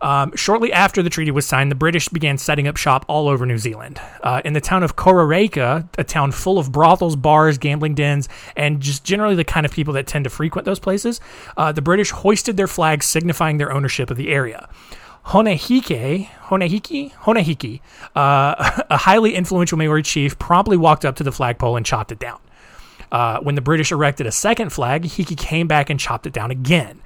Um, 0.00 0.32
shortly 0.36 0.72
after 0.72 1.02
the 1.02 1.10
treaty 1.10 1.30
was 1.30 1.46
signed, 1.46 1.70
the 1.70 1.76
British 1.76 2.08
began 2.08 2.38
setting 2.38 2.68
up 2.68 2.76
shop 2.76 3.04
all 3.08 3.28
over 3.28 3.46
New 3.46 3.58
Zealand. 3.58 4.00
Uh, 4.22 4.42
in 4.44 4.52
the 4.52 4.60
town 4.60 4.82
of 4.82 4.96
Kororeka, 4.96 5.88
a 5.98 6.04
town 6.04 6.32
full 6.32 6.58
of 6.58 6.72
brothels, 6.72 7.16
bars, 7.16 7.58
gambling 7.58 7.94
dens, 7.94 8.28
and 8.56 8.80
just 8.80 9.04
generally 9.04 9.34
the 9.34 9.44
kind 9.44 9.64
of 9.64 9.72
people 9.72 9.94
that 9.94 10.06
tend 10.06 10.24
to 10.24 10.30
frequent 10.30 10.64
those 10.64 10.78
places, 10.78 11.20
uh, 11.56 11.72
the 11.72 11.82
British 11.82 12.10
hoisted 12.10 12.56
their 12.56 12.66
flag 12.66 13.02
signifying 13.02 13.56
their 13.58 13.72
ownership 13.72 14.10
of 14.10 14.16
the 14.16 14.28
area. 14.28 14.68
Honehike, 15.26 16.28
Honehiki, 16.44 17.12
Honehiki, 17.14 17.80
uh, 18.14 18.82
a 18.90 18.96
highly 18.96 19.34
influential 19.34 19.76
Maori 19.76 20.02
chief, 20.02 20.38
promptly 20.38 20.76
walked 20.76 21.04
up 21.04 21.16
to 21.16 21.24
the 21.24 21.32
flagpole 21.32 21.76
and 21.76 21.84
chopped 21.84 22.12
it 22.12 22.18
down. 22.18 22.38
Uh, 23.10 23.40
when 23.40 23.54
the 23.54 23.60
British 23.60 23.92
erected 23.92 24.26
a 24.26 24.32
second 24.32 24.70
flag, 24.70 25.04
Hiki 25.04 25.36
came 25.36 25.66
back 25.66 25.90
and 25.90 25.98
chopped 25.98 26.26
it 26.26 26.32
down 26.32 26.50
again. 26.50 27.00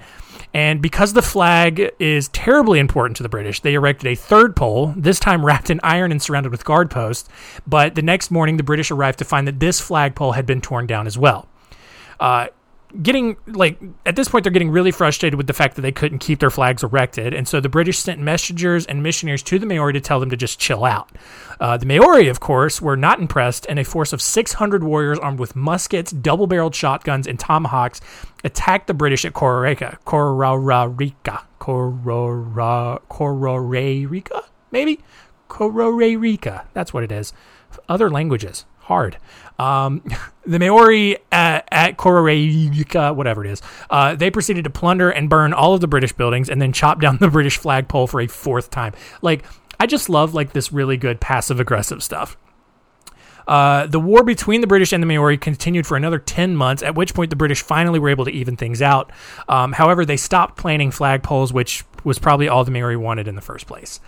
And 0.52 0.83
because 0.83 1.12
the 1.12 1.23
flag 1.23 1.92
is 1.99 2.28
terribly 2.28 2.80
important 2.80 3.16
to 3.19 3.23
the 3.23 3.28
British, 3.28 3.61
they 3.61 3.75
erected 3.75 4.09
a 4.09 4.14
third 4.16 4.57
pole, 4.57 4.92
this 4.97 5.21
time 5.21 5.45
wrapped 5.47 5.71
in 5.71 5.78
iron 5.83 6.11
and 6.11 6.21
surrounded 6.21 6.50
with 6.50 6.64
guard 6.64 6.90
posts. 6.90 7.28
But 7.66 7.95
the 7.95 8.02
next 8.02 8.30
morning, 8.30 8.57
the 8.57 8.64
British 8.64 8.90
arrived 8.90 9.19
to 9.21 9.25
find 9.25 9.47
that 9.47 9.61
this 9.61 9.80
flagpole 9.80 10.33
had 10.33 10.47
been 10.47 10.61
torn 10.61 10.87
down 10.87 11.07
as 11.07 11.16
well. 11.16 11.49
Uh, 12.19 12.49
getting 13.02 13.37
like 13.47 13.80
at 14.06 14.16
this 14.16 14.28
point 14.28 14.44
they're 14.44 14.52
getting 14.52 14.70
really 14.70 14.90
frustrated 14.90 15.37
with 15.37 15.47
the 15.47 15.52
fact 15.52 15.76
that 15.76 15.82
they 15.82 15.92
couldn't 15.92 16.18
keep 16.18 16.40
their 16.40 16.50
flags 16.50 16.82
erected. 16.82 17.35
And 17.35 17.47
so 17.47 17.61
the 17.61 17.68
british 17.68 17.99
sent 17.99 18.20
messengers 18.20 18.87
and 18.87 19.02
missionaries 19.02 19.42
to 19.44 19.59
the 19.59 19.66
maori 19.66 19.92
to 19.92 20.00
tell 20.00 20.20
them 20.20 20.30
to 20.30 20.37
just 20.37 20.59
chill 20.59 20.85
out. 20.85 21.11
Uh, 21.61 21.76
the 21.76 21.87
maori 21.87 22.28
of 22.28 22.40
course 22.40 22.80
were 22.80 22.97
not 22.97 23.20
impressed 23.20 23.66
and 23.68 23.78
a 23.78 23.85
force 23.85 24.12
of 24.12 24.20
600 24.20 24.82
warriors 24.82 25.18
armed 25.18 25.38
with 25.38 25.54
muskets 25.54 26.12
double-barreled 26.12 26.75
shotguns 26.75 27.26
and 27.26 27.38
tomahawks 27.38 28.00
attacked 28.44 28.87
the 28.87 28.94
british 28.94 29.25
at 29.25 29.32
kororeka 29.32 29.99
kororarika 30.04 31.42
korora 31.61 33.00
kororarika 33.09 34.44
maybe? 34.70 35.00
Kororarika 35.49 36.64
that's 36.75 36.94
what 36.94 37.02
it 37.02 37.12
is. 37.12 37.32
Other 37.88 38.11
languages 38.11 38.66
hard. 38.90 39.16
Um, 39.56 40.02
the 40.47 40.59
Maori 40.59 41.18
at, 41.30 41.68
at 41.70 41.97
whatever 41.97 43.44
it 43.44 43.50
is, 43.50 43.62
uh, 43.88 44.16
they 44.16 44.30
proceeded 44.30 44.64
to 44.64 44.70
plunder 44.70 45.11
and 45.11 45.30
burn 45.30 45.52
all 45.52 45.75
of 45.75 45.80
the 45.80 45.87
British 45.87 46.12
buildings 46.12 46.50
and 46.50 46.61
then 46.61 46.73
chop 46.73 47.00
down 47.00 47.16
the 47.20 47.28
British 47.28 47.56
flagpole 47.56 48.09
for 48.09 48.20
a 48.20 48.26
fourth 48.26 48.70
time. 48.70 48.92
Like, 49.23 49.44
I 49.78 49.87
just 49.87 50.09
love 50.09 50.35
like 50.35 50.52
this 50.52 50.73
really 50.73 50.97
good 50.97 51.20
passive 51.20 51.61
aggressive 51.61 52.02
stuff. 52.02 52.37
Uh, 53.47 53.87
the 53.87 54.00
war 54.00 54.23
between 54.23 54.61
the 54.61 54.66
British 54.66 54.92
and 54.92 55.02
the 55.02 55.06
Maori 55.06 55.38
continued 55.38 55.87
for 55.87 55.97
another 55.97 56.18
10 56.18 56.56
months, 56.56 56.82
at 56.82 56.94
which 56.94 57.14
point 57.14 57.30
the 57.30 57.37
British 57.37 57.62
finally 57.62 57.99
were 57.99 58.11
able 58.11 58.25
to 58.25 58.30
even 58.30 58.56
things 58.56 58.82
out. 58.82 59.11
Um, 59.49 59.73
however, 59.73 60.04
they 60.04 60.16
stopped 60.16 60.56
planting 60.56 60.90
flagpoles, 60.90 61.52
which 61.52 61.85
was 62.04 62.18
probably 62.18 62.49
all 62.49 62.64
the 62.64 62.70
Maori 62.70 62.97
wanted 62.97 63.26
in 63.26 63.35
the 63.37 63.40
first 63.40 63.66
place. 63.66 64.00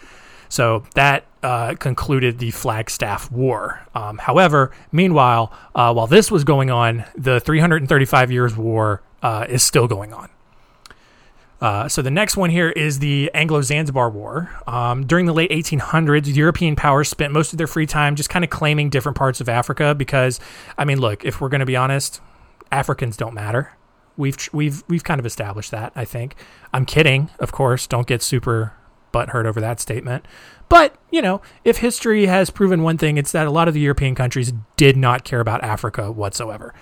So 0.53 0.85
that 0.97 1.25
uh, 1.43 1.77
concluded 1.77 2.39
the 2.39 2.51
Flagstaff 2.51 3.33
War. 3.33 3.81
Um, 3.95 4.19
however, 4.19 4.71
meanwhile, 4.93 5.51
uh, 5.75 5.95
while 5.95 6.07
this 6.07 6.31
was 6.31 6.45
going 6.45 6.71
on, 6.71 7.07
the 7.17 7.41
335 7.41 8.31
Years' 8.31 8.55
War 8.55 9.01
uh, 9.23 9.47
is 9.49 9.63
still 9.63 9.89
going 9.89 10.13
on. 10.13 10.29
Uh, 11.59 11.89
so 11.89 12.03
the 12.03 12.11
next 12.11 12.37
one 12.37 12.51
here 12.51 12.69
is 12.69 12.99
the 12.99 13.31
Anglo-Zanzibar 13.33 14.11
War. 14.11 14.51
Um, 14.67 15.07
during 15.07 15.25
the 15.25 15.33
late 15.33 15.51
1800s, 15.51 16.37
European 16.37 16.77
powers 16.77 17.09
spent 17.09 17.33
most 17.33 17.55
of 17.55 17.57
their 17.57 17.67
free 17.67 17.87
time 17.87 18.15
just 18.15 18.29
kind 18.29 18.45
of 18.45 18.51
claiming 18.51 18.91
different 18.91 19.17
parts 19.17 19.41
of 19.41 19.49
Africa 19.49 19.95
because, 19.95 20.39
I 20.77 20.85
mean, 20.85 21.01
look, 21.01 21.25
if 21.25 21.41
we're 21.41 21.49
going 21.49 21.61
to 21.61 21.67
be 21.67 21.77
honest, 21.77 22.21
Africans 22.71 23.17
don't 23.17 23.33
matter. 23.33 23.73
We've 24.19 24.37
we've 24.53 24.85
we've 24.87 25.03
kind 25.03 25.19
of 25.19 25.25
established 25.25 25.71
that. 25.71 25.93
I 25.97 26.05
think. 26.05 26.35
I'm 26.75 26.85
kidding, 26.85 27.31
of 27.39 27.53
course. 27.53 27.87
Don't 27.87 28.07
get 28.07 28.21
super 28.21 28.75
butthurt 29.13 29.45
over 29.45 29.61
that 29.61 29.81
statement. 29.81 30.27
But, 30.69 30.97
you 31.11 31.21
know, 31.21 31.43
if 31.65 31.79
history 31.79 32.27
has 32.27 32.49
proven 32.49 32.83
one 32.83 32.97
thing, 32.97 33.19
it's 33.19 33.33
that 33.33 33.47
a 33.47 33.51
lot 33.51 33.69
of 33.69 33.75
the 33.75 33.81
European 33.81 34.15
countries 34.15 34.53
did 34.77 34.97
not 34.97 35.23
care 35.23 35.41
about 35.41 35.63
Africa 35.63 36.11
whatsoever. 36.11 36.73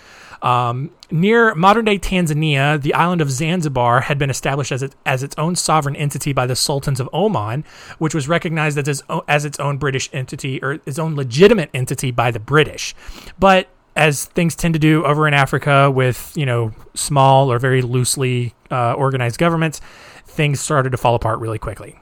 Um, 0.42 0.90
near 1.10 1.54
modern 1.54 1.84
day 1.84 1.98
Tanzania, 1.98 2.80
the 2.80 2.94
island 2.94 3.20
of 3.20 3.30
Zanzibar 3.30 4.02
had 4.02 4.18
been 4.18 4.30
established 4.30 4.72
as, 4.72 4.82
it, 4.82 4.94
as 5.04 5.22
its 5.22 5.34
own 5.36 5.56
sovereign 5.56 5.96
entity 5.96 6.32
by 6.32 6.46
the 6.46 6.56
sultans 6.56 7.00
of 7.00 7.10
Oman, 7.12 7.64
which 7.98 8.14
was 8.14 8.28
recognized 8.28 8.78
as 8.78 8.88
its, 8.88 9.02
own, 9.08 9.22
as 9.28 9.44
its 9.44 9.60
own 9.60 9.76
British 9.76 10.08
entity 10.12 10.62
or 10.62 10.78
its 10.86 10.98
own 10.98 11.14
legitimate 11.14 11.68
entity 11.74 12.10
by 12.10 12.30
the 12.30 12.40
British. 12.40 12.94
But 13.38 13.68
as 13.96 14.26
things 14.26 14.54
tend 14.54 14.74
to 14.74 14.80
do 14.80 15.04
over 15.04 15.26
in 15.26 15.34
Africa 15.34 15.90
with, 15.90 16.32
you 16.36 16.46
know, 16.46 16.72
small 16.94 17.50
or 17.52 17.58
very 17.58 17.82
loosely 17.82 18.54
uh, 18.70 18.92
organized 18.94 19.38
governments, 19.38 19.80
things 20.26 20.60
started 20.60 20.90
to 20.90 20.96
fall 20.96 21.16
apart 21.16 21.40
really 21.40 21.58
quickly. 21.58 21.98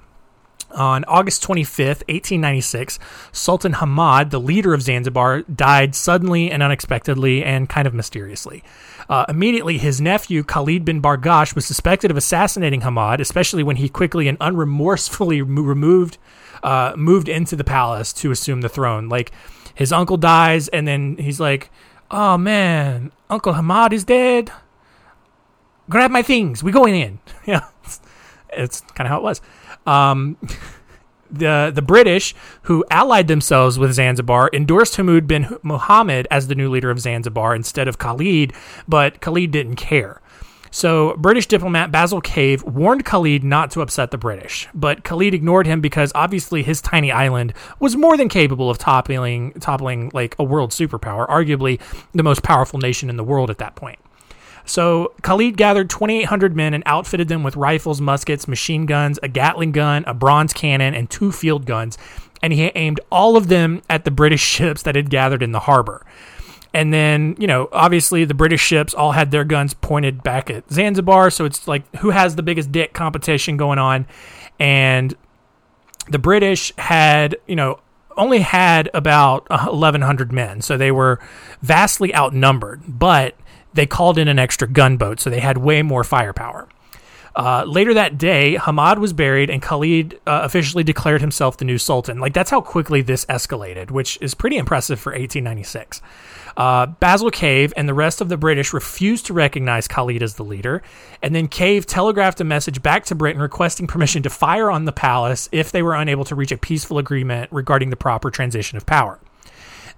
On 0.72 1.04
August 1.04 1.42
25th, 1.42 2.04
1896, 2.08 2.98
Sultan 3.32 3.74
Hamad, 3.74 4.30
the 4.30 4.40
leader 4.40 4.74
of 4.74 4.82
Zanzibar, 4.82 5.42
died 5.42 5.94
suddenly 5.94 6.50
and 6.50 6.62
unexpectedly 6.62 7.42
and 7.42 7.68
kind 7.68 7.88
of 7.88 7.94
mysteriously. 7.94 8.62
Uh, 9.08 9.24
immediately, 9.28 9.78
his 9.78 10.00
nephew, 10.00 10.42
Khalid 10.44 10.84
bin 10.84 11.00
Barghash, 11.00 11.54
was 11.54 11.64
suspected 11.66 12.10
of 12.10 12.16
assassinating 12.16 12.82
Hamad, 12.82 13.20
especially 13.20 13.62
when 13.62 13.76
he 13.76 13.88
quickly 13.88 14.28
and 14.28 14.38
unremorsefully 14.40 15.40
removed, 15.40 16.18
uh, 16.62 16.92
moved 16.96 17.28
into 17.28 17.56
the 17.56 17.64
palace 17.64 18.12
to 18.12 18.30
assume 18.30 18.60
the 18.60 18.68
throne. 18.68 19.08
Like, 19.08 19.32
his 19.74 19.92
uncle 19.92 20.16
dies, 20.16 20.68
and 20.68 20.86
then 20.86 21.16
he's 21.18 21.40
like, 21.40 21.70
oh 22.10 22.36
man, 22.36 23.12
Uncle 23.30 23.54
Hamad 23.54 23.92
is 23.92 24.04
dead. 24.04 24.50
Grab 25.88 26.10
my 26.10 26.22
things. 26.22 26.62
We 26.62 26.72
going 26.72 26.94
in. 26.94 27.18
Yeah, 27.46 27.66
it's 28.52 28.80
kind 28.94 29.06
of 29.06 29.08
how 29.08 29.18
it 29.18 29.22
was. 29.22 29.40
Um, 29.86 30.36
the 31.30 31.70
the 31.74 31.82
British, 31.82 32.34
who 32.62 32.84
allied 32.90 33.28
themselves 33.28 33.78
with 33.78 33.92
Zanzibar, 33.92 34.50
endorsed 34.52 34.96
Hamoud 34.96 35.26
bin 35.26 35.56
Muhammad 35.62 36.26
as 36.30 36.48
the 36.48 36.54
new 36.54 36.70
leader 36.70 36.90
of 36.90 37.00
Zanzibar 37.00 37.54
instead 37.54 37.88
of 37.88 37.98
Khalid, 37.98 38.52
but 38.86 39.20
Khalid 39.20 39.50
didn't 39.50 39.76
care. 39.76 40.20
So, 40.70 41.14
British 41.16 41.46
diplomat 41.46 41.90
Basil 41.90 42.20
Cave 42.20 42.62
warned 42.62 43.04
Khalid 43.04 43.42
not 43.42 43.70
to 43.70 43.80
upset 43.80 44.10
the 44.10 44.18
British, 44.18 44.68
but 44.74 45.02
Khalid 45.02 45.32
ignored 45.32 45.66
him 45.66 45.80
because 45.80 46.12
obviously 46.14 46.62
his 46.62 46.82
tiny 46.82 47.10
island 47.10 47.54
was 47.80 47.96
more 47.96 48.16
than 48.16 48.28
capable 48.28 48.68
of 48.68 48.76
toppling, 48.76 49.52
toppling 49.54 50.10
like 50.12 50.36
a 50.38 50.44
world 50.44 50.70
superpower, 50.72 51.26
arguably 51.28 51.80
the 52.12 52.22
most 52.22 52.42
powerful 52.42 52.78
nation 52.78 53.08
in 53.08 53.16
the 53.16 53.24
world 53.24 53.48
at 53.50 53.58
that 53.58 53.76
point. 53.76 53.98
So 54.68 55.14
Khalid 55.22 55.56
gathered 55.56 55.88
2,800 55.88 56.54
men 56.54 56.74
and 56.74 56.82
outfitted 56.86 57.28
them 57.28 57.42
with 57.42 57.56
rifles, 57.56 58.00
muskets, 58.00 58.46
machine 58.46 58.86
guns, 58.86 59.18
a 59.22 59.28
Gatling 59.28 59.72
gun, 59.72 60.04
a 60.06 60.14
bronze 60.14 60.52
cannon, 60.52 60.94
and 60.94 61.08
two 61.08 61.32
field 61.32 61.64
guns. 61.64 61.96
And 62.42 62.52
he 62.52 62.70
aimed 62.74 63.00
all 63.10 63.36
of 63.36 63.48
them 63.48 63.82
at 63.88 64.04
the 64.04 64.10
British 64.10 64.42
ships 64.44 64.82
that 64.82 64.94
had 64.94 65.10
gathered 65.10 65.42
in 65.42 65.52
the 65.52 65.60
harbor. 65.60 66.04
And 66.74 66.92
then, 66.92 67.34
you 67.38 67.46
know, 67.46 67.68
obviously 67.72 68.26
the 68.26 68.34
British 68.34 68.60
ships 68.60 68.92
all 68.92 69.12
had 69.12 69.30
their 69.30 69.44
guns 69.44 69.72
pointed 69.72 70.22
back 70.22 70.50
at 70.50 70.70
Zanzibar. 70.70 71.30
So 71.30 71.46
it's 71.46 71.66
like 71.66 71.96
who 71.96 72.10
has 72.10 72.36
the 72.36 72.42
biggest 72.42 72.70
dick 72.70 72.92
competition 72.92 73.56
going 73.56 73.78
on. 73.78 74.06
And 74.60 75.14
the 76.08 76.18
British 76.18 76.74
had, 76.76 77.36
you 77.46 77.56
know, 77.56 77.80
only 78.18 78.40
had 78.40 78.90
about 78.92 79.48
1,100 79.48 80.30
men. 80.30 80.60
So 80.60 80.76
they 80.76 80.90
were 80.90 81.20
vastly 81.62 82.14
outnumbered. 82.14 82.82
But 82.86 83.34
they 83.74 83.86
called 83.86 84.18
in 84.18 84.28
an 84.28 84.38
extra 84.38 84.68
gunboat, 84.68 85.20
so 85.20 85.30
they 85.30 85.40
had 85.40 85.58
way 85.58 85.82
more 85.82 86.04
firepower. 86.04 86.68
Uh, 87.38 87.62
later 87.64 87.94
that 87.94 88.18
day, 88.18 88.56
Hamad 88.56 88.98
was 88.98 89.12
buried, 89.12 89.48
and 89.48 89.62
Khalid 89.62 90.14
uh, 90.26 90.40
officially 90.42 90.82
declared 90.82 91.20
himself 91.20 91.56
the 91.56 91.64
new 91.64 91.78
sultan. 91.78 92.18
Like 92.18 92.34
that's 92.34 92.50
how 92.50 92.60
quickly 92.60 93.00
this 93.00 93.24
escalated, 93.26 93.92
which 93.92 94.18
is 94.20 94.34
pretty 94.34 94.56
impressive 94.56 94.98
for 94.98 95.10
1896. 95.10 96.02
Uh, 96.56 96.86
Basil 96.86 97.30
Cave 97.30 97.72
and 97.76 97.88
the 97.88 97.94
rest 97.94 98.20
of 98.20 98.28
the 98.28 98.36
British 98.36 98.72
refused 98.72 99.26
to 99.26 99.32
recognize 99.32 99.86
Khalid 99.86 100.20
as 100.20 100.34
the 100.34 100.42
leader, 100.42 100.82
and 101.22 101.32
then 101.32 101.46
Cave 101.46 101.86
telegraphed 101.86 102.40
a 102.40 102.44
message 102.44 102.82
back 102.82 103.04
to 103.04 103.14
Britain 103.14 103.40
requesting 103.40 103.86
permission 103.86 104.24
to 104.24 104.30
fire 104.30 104.68
on 104.68 104.84
the 104.84 104.92
palace 104.92 105.48
if 105.52 105.70
they 105.70 105.82
were 105.82 105.94
unable 105.94 106.24
to 106.24 106.34
reach 106.34 106.50
a 106.50 106.58
peaceful 106.58 106.98
agreement 106.98 107.52
regarding 107.52 107.90
the 107.90 107.96
proper 107.96 108.32
transition 108.32 108.76
of 108.76 108.84
power. 108.84 109.20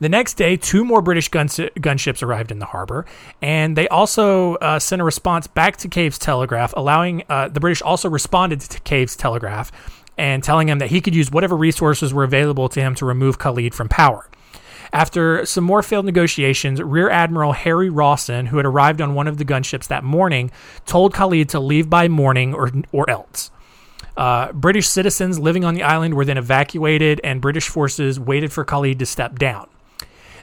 The 0.01 0.09
next 0.09 0.35
day, 0.35 0.57
two 0.57 0.83
more 0.83 1.03
British 1.03 1.29
guns- 1.29 1.59
gunships 1.59 2.23
arrived 2.23 2.51
in 2.51 2.59
the 2.59 2.65
harbor, 2.65 3.05
and 3.43 3.77
they 3.77 3.87
also 3.89 4.55
uh, 4.57 4.79
sent 4.79 5.03
a 5.03 5.05
response 5.05 5.47
back 5.47 5.77
to 5.79 5.89
Cave's 5.89 6.19
telegraph, 6.19 6.73
allowing 6.75 7.23
uh, 7.29 7.49
the 7.49 7.61
British 7.61 7.83
also 7.83 8.09
responded 8.09 8.61
to 8.61 8.81
Cave's 8.81 9.15
telegraph 9.15 9.71
and 10.17 10.43
telling 10.43 10.69
him 10.71 10.79
that 10.79 10.89
he 10.89 11.03
could 11.03 11.15
use 11.15 11.31
whatever 11.31 11.55
resources 11.55 12.15
were 12.15 12.25
available 12.25 12.69
to 12.71 12.81
him 12.81 12.95
to 12.95 13.05
remove 13.05 13.39
Khalid 13.39 13.75
from 13.75 13.91
power. 13.91 14.29
After 14.93 15.45
some 15.45 15.65
more 15.65 15.83
failed 15.83 16.07
negotiations, 16.07 16.81
Rear 16.81 17.11
Admiral 17.11 17.53
Harry 17.53 17.91
Rawson, 17.91 18.47
who 18.47 18.57
had 18.57 18.67
arrived 18.67 19.01
on 19.01 19.15
one 19.15 19.29
of 19.29 19.37
the 19.37 19.45
gunships 19.45 19.87
that 19.89 20.03
morning, 20.03 20.51
told 20.87 21.13
Khalid 21.13 21.51
to 21.51 21.61
leave 21.61 21.91
by 21.91 22.09
morning 22.09 22.55
or, 22.55 22.71
or 22.91 23.09
else. 23.09 23.51
Uh, 24.17 24.51
British 24.53 24.89
citizens 24.89 25.39
living 25.39 25.65
on 25.65 25.75
the 25.75 25.83
island 25.83 26.15
were 26.15 26.25
then 26.25 26.39
evacuated, 26.39 27.21
and 27.23 27.41
British 27.41 27.69
forces 27.69 28.19
waited 28.19 28.51
for 28.51 28.65
Khalid 28.65 28.99
to 28.99 29.07
step 29.07 29.39
down. 29.39 29.69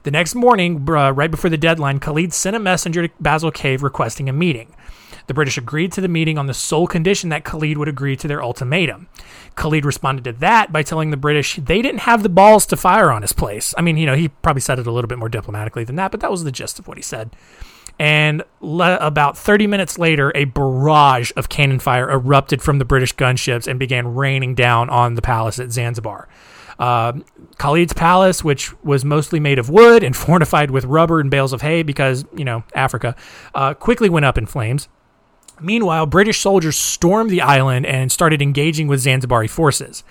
The 0.03 0.11
next 0.11 0.35
morning, 0.35 0.87
uh, 0.89 1.11
right 1.11 1.31
before 1.31 1.49
the 1.49 1.57
deadline, 1.57 1.99
Khalid 1.99 2.33
sent 2.33 2.55
a 2.55 2.59
messenger 2.59 3.07
to 3.07 3.13
Basil 3.19 3.51
Cave 3.51 3.83
requesting 3.83 4.29
a 4.29 4.33
meeting. 4.33 4.75
The 5.27 5.33
British 5.33 5.57
agreed 5.57 5.91
to 5.93 6.01
the 6.01 6.07
meeting 6.07 6.37
on 6.37 6.47
the 6.47 6.53
sole 6.53 6.87
condition 6.87 7.29
that 7.29 7.43
Khalid 7.43 7.77
would 7.77 7.89
agree 7.89 8.15
to 8.15 8.27
their 8.27 8.41
ultimatum. 8.41 9.09
Khalid 9.55 9.85
responded 9.85 10.23
to 10.23 10.31
that 10.33 10.71
by 10.71 10.83
telling 10.83 11.11
the 11.11 11.17
British 11.17 11.57
they 11.57 11.81
didn't 11.81 12.01
have 12.01 12.23
the 12.23 12.29
balls 12.29 12.65
to 12.67 12.77
fire 12.77 13.11
on 13.11 13.21
his 13.21 13.33
place. 13.33 13.73
I 13.77 13.81
mean, 13.81 13.97
you 13.97 14.05
know, 14.05 14.15
he 14.15 14.29
probably 14.29 14.61
said 14.61 14.79
it 14.79 14.87
a 14.87 14.91
little 14.91 15.09
bit 15.09 15.19
more 15.19 15.29
diplomatically 15.29 15.83
than 15.83 15.97
that, 15.97 16.11
but 16.11 16.21
that 16.21 16.31
was 16.31 16.45
the 16.45 16.51
gist 16.51 16.79
of 16.79 16.87
what 16.87 16.97
he 16.97 17.03
said. 17.03 17.35
And 17.99 18.43
le- 18.61 18.97
about 18.97 19.37
30 19.37 19.67
minutes 19.67 19.97
later, 19.97 20.31
a 20.35 20.45
barrage 20.45 21.31
of 21.35 21.49
cannon 21.49 21.79
fire 21.79 22.09
erupted 22.09 22.61
from 22.61 22.79
the 22.79 22.85
British 22.85 23.13
gunships 23.15 23.67
and 23.67 23.79
began 23.79 24.15
raining 24.15 24.55
down 24.55 24.89
on 24.89 25.15
the 25.15 25.21
palace 25.21 25.59
at 25.59 25.71
Zanzibar. 25.71 26.29
Uh, 26.79 27.13
Khalid's 27.57 27.93
palace, 27.93 28.43
which 28.43 28.73
was 28.83 29.03
mostly 29.03 29.39
made 29.39 29.59
of 29.59 29.69
wood 29.69 30.03
and 30.03 30.15
fortified 30.27 30.71
with 30.71 30.85
rubber 30.85 31.19
and 31.19 31.31
bales 31.31 31.53
of 31.53 31.61
hay 31.61 31.83
because, 31.83 32.25
you 32.35 32.45
know, 32.45 32.63
Africa, 32.73 33.15
uh, 33.55 33.73
quickly 33.73 34.09
went 34.09 34.25
up 34.25 34.37
in 34.37 34.45
flames. 34.45 34.87
Meanwhile, 35.59 36.05
British 36.05 36.39
soldiers 36.39 36.75
stormed 36.77 37.31
the 37.31 37.41
island 37.41 37.85
and 37.87 38.11
started 38.11 38.41
engaging 38.41 38.87
with 38.87 39.03
Zanzibari 39.03 39.49
forces. 39.49 40.03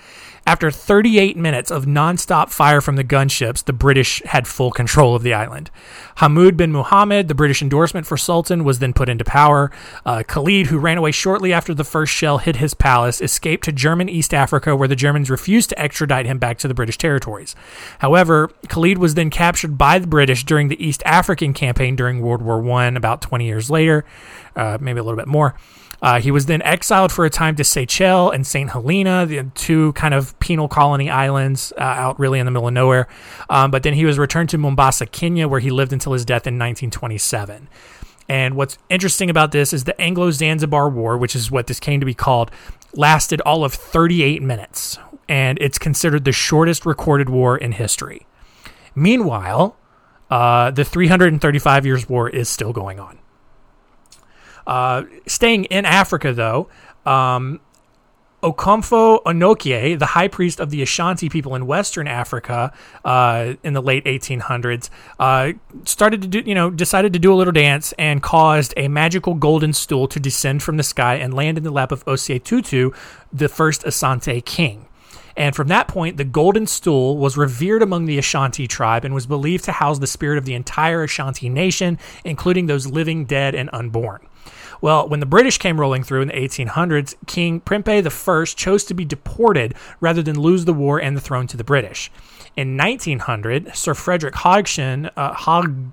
After 0.48 0.70
38 0.70 1.36
minutes 1.36 1.72
of 1.72 1.86
nonstop 1.86 2.50
fire 2.50 2.80
from 2.80 2.94
the 2.94 3.02
gunships, 3.02 3.64
the 3.64 3.72
British 3.72 4.22
had 4.26 4.46
full 4.46 4.70
control 4.70 5.16
of 5.16 5.24
the 5.24 5.34
island. 5.34 5.72
Hamoud 6.18 6.56
bin 6.56 6.70
Muhammad, 6.70 7.26
the 7.26 7.34
British 7.34 7.62
endorsement 7.62 8.06
for 8.06 8.16
Sultan, 8.16 8.62
was 8.62 8.78
then 8.78 8.92
put 8.92 9.08
into 9.08 9.24
power. 9.24 9.72
Uh, 10.04 10.22
Khalid, 10.22 10.68
who 10.68 10.78
ran 10.78 10.98
away 10.98 11.10
shortly 11.10 11.52
after 11.52 11.74
the 11.74 11.82
first 11.82 12.12
shell 12.12 12.38
hit 12.38 12.56
his 12.56 12.74
palace, 12.74 13.20
escaped 13.20 13.64
to 13.64 13.72
German 13.72 14.08
East 14.08 14.32
Africa, 14.32 14.76
where 14.76 14.86
the 14.86 14.94
Germans 14.94 15.30
refused 15.30 15.70
to 15.70 15.78
extradite 15.80 16.26
him 16.26 16.38
back 16.38 16.58
to 16.58 16.68
the 16.68 16.74
British 16.74 16.96
territories. 16.96 17.56
However, 17.98 18.48
Khalid 18.68 18.98
was 18.98 19.14
then 19.14 19.30
captured 19.30 19.76
by 19.76 19.98
the 19.98 20.06
British 20.06 20.44
during 20.44 20.68
the 20.68 20.80
East 20.80 21.02
African 21.04 21.54
campaign 21.54 21.96
during 21.96 22.20
World 22.20 22.42
War 22.42 22.64
I, 22.70 22.86
about 22.86 23.20
20 23.20 23.44
years 23.44 23.68
later, 23.68 24.04
uh, 24.54 24.78
maybe 24.80 25.00
a 25.00 25.02
little 25.02 25.18
bit 25.18 25.26
more. 25.26 25.56
Uh, 26.06 26.20
he 26.20 26.30
was 26.30 26.46
then 26.46 26.62
exiled 26.62 27.10
for 27.10 27.24
a 27.24 27.30
time 27.30 27.56
to 27.56 27.64
Seychelles 27.64 28.32
and 28.32 28.46
St. 28.46 28.70
Helena, 28.70 29.26
the 29.26 29.42
two 29.56 29.92
kind 29.94 30.14
of 30.14 30.38
penal 30.38 30.68
colony 30.68 31.10
islands 31.10 31.72
uh, 31.76 31.80
out 31.80 32.16
really 32.20 32.38
in 32.38 32.46
the 32.46 32.52
middle 32.52 32.68
of 32.68 32.74
nowhere. 32.74 33.08
Um, 33.50 33.72
but 33.72 33.82
then 33.82 33.92
he 33.92 34.04
was 34.04 34.16
returned 34.16 34.48
to 34.50 34.58
Mombasa, 34.58 35.06
Kenya, 35.06 35.48
where 35.48 35.58
he 35.58 35.72
lived 35.72 35.92
until 35.92 36.12
his 36.12 36.24
death 36.24 36.46
in 36.46 36.54
1927. 36.54 37.68
And 38.28 38.54
what's 38.54 38.78
interesting 38.88 39.30
about 39.30 39.50
this 39.50 39.72
is 39.72 39.82
the 39.82 40.00
Anglo 40.00 40.30
Zanzibar 40.30 40.88
War, 40.88 41.18
which 41.18 41.34
is 41.34 41.50
what 41.50 41.66
this 41.66 41.80
came 41.80 41.98
to 41.98 42.06
be 42.06 42.14
called, 42.14 42.52
lasted 42.94 43.40
all 43.40 43.64
of 43.64 43.74
38 43.74 44.40
minutes. 44.42 45.00
And 45.28 45.58
it's 45.60 45.76
considered 45.76 46.24
the 46.24 46.30
shortest 46.30 46.86
recorded 46.86 47.28
war 47.28 47.58
in 47.58 47.72
history. 47.72 48.28
Meanwhile, 48.94 49.76
uh, 50.30 50.70
the 50.70 50.84
335 50.84 51.84
Years' 51.84 52.08
War 52.08 52.30
is 52.30 52.48
still 52.48 52.72
going 52.72 53.00
on. 53.00 53.18
Uh, 54.66 55.04
staying 55.26 55.64
in 55.64 55.84
Africa, 55.84 56.32
though, 56.32 56.68
um, 57.04 57.60
Okomfo 58.42 59.22
Anokye, 59.24 59.98
the 59.98 60.06
high 60.06 60.28
priest 60.28 60.60
of 60.60 60.70
the 60.70 60.82
Ashanti 60.82 61.28
people 61.28 61.54
in 61.54 61.66
Western 61.66 62.06
Africa 62.06 62.72
uh, 63.04 63.54
in 63.64 63.72
the 63.72 63.82
late 63.82 64.04
1800s, 64.04 64.90
uh, 65.18 65.52
started 65.84 66.22
to 66.22 66.28
do, 66.28 66.42
you 66.46 66.54
know, 66.54 66.70
decided 66.70 67.12
to 67.14 67.18
do 67.18 67.32
a 67.32 67.36
little 67.36 67.52
dance 67.52 67.92
and 67.98 68.22
caused 68.22 68.74
a 68.76 68.88
magical 68.88 69.34
golden 69.34 69.72
stool 69.72 70.06
to 70.08 70.20
descend 70.20 70.62
from 70.62 70.76
the 70.76 70.82
sky 70.82 71.14
and 71.16 71.34
land 71.34 71.58
in 71.58 71.64
the 71.64 71.70
lap 71.70 71.90
of 71.90 72.04
Osei 72.04 72.42
Tutu, 72.42 72.90
the 73.32 73.48
first 73.48 73.82
Asante 73.82 74.44
king. 74.44 74.86
And 75.36 75.54
from 75.54 75.68
that 75.68 75.88
point, 75.88 76.16
the 76.16 76.24
golden 76.24 76.66
stool 76.66 77.18
was 77.18 77.36
revered 77.36 77.82
among 77.82 78.06
the 78.06 78.16
Ashanti 78.16 78.66
tribe 78.66 79.04
and 79.04 79.12
was 79.12 79.26
believed 79.26 79.64
to 79.64 79.72
house 79.72 79.98
the 79.98 80.06
spirit 80.06 80.38
of 80.38 80.44
the 80.44 80.54
entire 80.54 81.02
Ashanti 81.02 81.48
nation, 81.48 81.98
including 82.24 82.66
those 82.66 82.86
living, 82.86 83.24
dead, 83.24 83.54
and 83.54 83.68
unborn. 83.72 84.26
Well, 84.80 85.08
when 85.08 85.20
the 85.20 85.26
British 85.26 85.58
came 85.58 85.80
rolling 85.80 86.02
through 86.02 86.22
in 86.22 86.28
the 86.28 86.34
1800s, 86.34 87.14
King 87.26 87.60
Prempeh 87.60 88.04
I 88.06 88.44
chose 88.54 88.84
to 88.84 88.94
be 88.94 89.04
deported 89.04 89.74
rather 90.00 90.22
than 90.22 90.38
lose 90.38 90.64
the 90.64 90.74
war 90.74 90.98
and 91.00 91.16
the 91.16 91.20
throne 91.20 91.46
to 91.48 91.56
the 91.56 91.64
British. 91.64 92.10
In 92.56 92.76
1900, 92.76 93.76
Sir 93.76 93.94
Frederick 93.94 94.34
Hodgson, 94.36 95.10
uh, 95.16 95.34
Hod, 95.34 95.92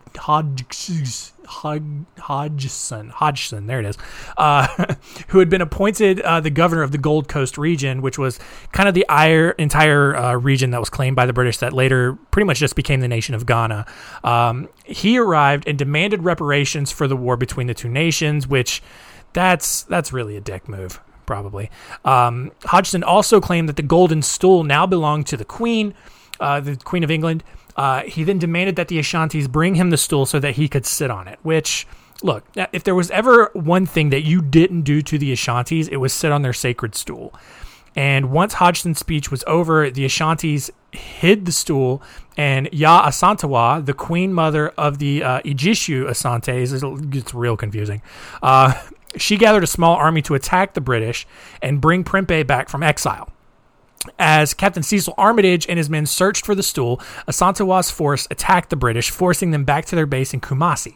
Hod, 1.46 2.06
Hodgson, 2.20 3.10
Hodgson, 3.10 3.68
there 3.68 3.80
it 3.80 3.86
is, 3.86 3.98
uh, 4.38 4.96
who 5.30 5.40
had 5.40 5.50
been 5.50 5.62
appointed 5.62 6.22
uh, 6.22 6.40
the 6.40 6.50
governor 6.50 6.84
of 6.84 6.92
the 6.92 6.98
Gold 6.98 7.28
Coast 7.28 7.58
region, 7.58 8.02
which 8.02 8.18
was 8.18 8.40
kind 8.72 8.88
of 8.88 8.96
the 8.96 9.06
entire 9.58 10.16
uh, 10.16 10.34
region 10.36 10.72
that 10.72 10.80
was 10.80 10.90
claimed 10.90 11.16
by 11.16 11.26
the 11.26 11.34
British 11.34 11.58
that 11.58 11.74
later 11.74 12.18
pretty 12.32 12.46
much 12.46 12.60
just 12.60 12.76
became 12.76 13.00
the 13.00 13.08
nation 13.08 13.36
of 13.36 13.46
Ghana. 13.46 13.86
Um, 14.24 14.70
he 14.86 15.18
arrived 15.18 15.68
and 15.68 15.78
demanded 15.78 16.24
reparations 16.24 16.92
for 16.92 17.08
the 17.08 17.16
war 17.16 17.38
between 17.38 17.68
the 17.68 17.74
two 17.74 17.90
nations, 17.90 18.48
which 18.48 18.82
that's 19.34 19.84
that's 19.84 20.14
really 20.14 20.38
a 20.38 20.42
dick 20.42 20.68
move 20.68 21.00
probably. 21.26 21.70
Um, 22.06 22.52
Hodgson 22.66 23.04
also 23.04 23.40
claimed 23.40 23.70
that 23.70 23.78
the 23.78 23.84
golden 23.84 24.22
stool 24.22 24.64
now 24.64 24.86
belonged 24.86 25.28
to 25.28 25.38
the 25.38 25.46
Queen, 25.46 25.94
uh, 26.40 26.60
the 26.60 26.76
Queen 26.76 27.04
of 27.04 27.12
England, 27.12 27.44
uh, 27.76 28.04
he 28.04 28.24
then 28.24 28.40
demanded 28.40 28.76
that 28.76 28.88
the 28.88 29.00
Ashantis 29.00 29.50
bring 29.50 29.76
him 29.76 29.90
the 29.90 29.98
stool 29.98 30.26
so 30.26 30.40
that 30.40 30.56
he 30.56 30.68
could 30.68 30.86
sit 30.86 31.10
on 31.10 31.28
it, 31.28 31.40
which 31.42 31.88
look, 32.22 32.46
if 32.72 32.84
there 32.84 32.96
was 32.96 33.12
ever 33.12 33.50
one 33.54 33.86
thing 33.86 34.10
that 34.10 34.22
you 34.22 34.42
didn't 34.42 34.84
do 34.84 35.02
to 35.02 35.18
the 35.18 35.34
Ashantis, 35.34 35.90
it 35.92 35.98
was 35.98 36.14
sit 36.14 36.32
on 36.32 36.42
their 36.42 36.54
sacred 36.54 36.96
stool. 36.96 37.34
And 37.96 38.32
once 38.32 38.56
Hodgson's 38.56 39.00
speech 39.00 39.30
was 39.30 39.44
over, 39.46 39.90
the 39.90 40.06
Ashantis 40.06 40.72
hid 40.92 41.46
the 41.46 41.52
stool, 41.52 42.02
and 42.38 42.70
Yaa 42.72 43.04
Asantewaa, 43.06 43.86
the 43.86 43.94
queen 43.94 44.34
mother 44.34 44.70
of 44.70 44.98
the 44.98 45.24
uh, 45.24 45.42
Ijishu 45.42 46.10
Asantes, 46.10 47.16
it's 47.16 47.34
real 47.34 47.58
confusing. 47.58 48.02
Uh, 48.42 48.74
she 49.16 49.38
gathered 49.38 49.64
a 49.64 49.68
small 49.68 49.96
army 49.96 50.22
to 50.24 50.34
attack 50.34 50.74
the 50.74 50.82
British 50.82 51.28
and 51.62 51.80
bring 51.80 52.04
Prempeh 52.04 52.48
back 52.48 52.68
from 52.70 52.82
exile. 52.82 53.30
As 54.20 54.54
Captain 54.54 54.84
Cecil 54.84 55.14
Armitage 55.18 55.68
and 55.68 55.78
his 55.78 55.90
men 55.90 56.06
searched 56.06 56.46
for 56.46 56.56
the 56.56 56.64
stool, 56.64 56.98
Asantewaa's 57.28 57.90
force 57.90 58.28
attacked 58.30 58.70
the 58.70 58.76
British, 58.76 59.10
forcing 59.10 59.52
them 59.52 59.64
back 59.64 59.86
to 59.86 59.96
their 59.96 60.06
base 60.06 60.34
in 60.34 60.42
Kumasi. 60.42 60.96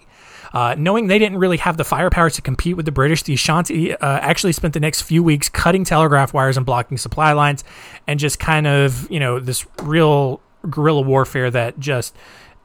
Uh, 0.53 0.75
knowing 0.77 1.07
they 1.07 1.19
didn't 1.19 1.37
really 1.37 1.57
have 1.57 1.77
the 1.77 1.83
firepower 1.83 2.29
to 2.29 2.41
compete 2.41 2.77
with 2.77 2.85
the 2.85 2.91
British, 2.91 3.23
the 3.23 3.33
Ashanti 3.33 3.93
uh, 3.93 3.97
actually 4.01 4.53
spent 4.53 4.73
the 4.73 4.79
next 4.79 5.01
few 5.01 5.21
weeks 5.21 5.49
cutting 5.49 5.83
telegraph 5.83 6.33
wires 6.33 6.57
and 6.57 6.65
blocking 6.65 6.97
supply 6.97 7.33
lines, 7.33 7.63
and 8.07 8.19
just 8.19 8.39
kind 8.39 8.65
of, 8.65 9.09
you 9.11 9.19
know, 9.19 9.39
this 9.39 9.65
real 9.83 10.41
guerrilla 10.69 11.01
warfare 11.01 11.51
that 11.51 11.79
just 11.79 12.15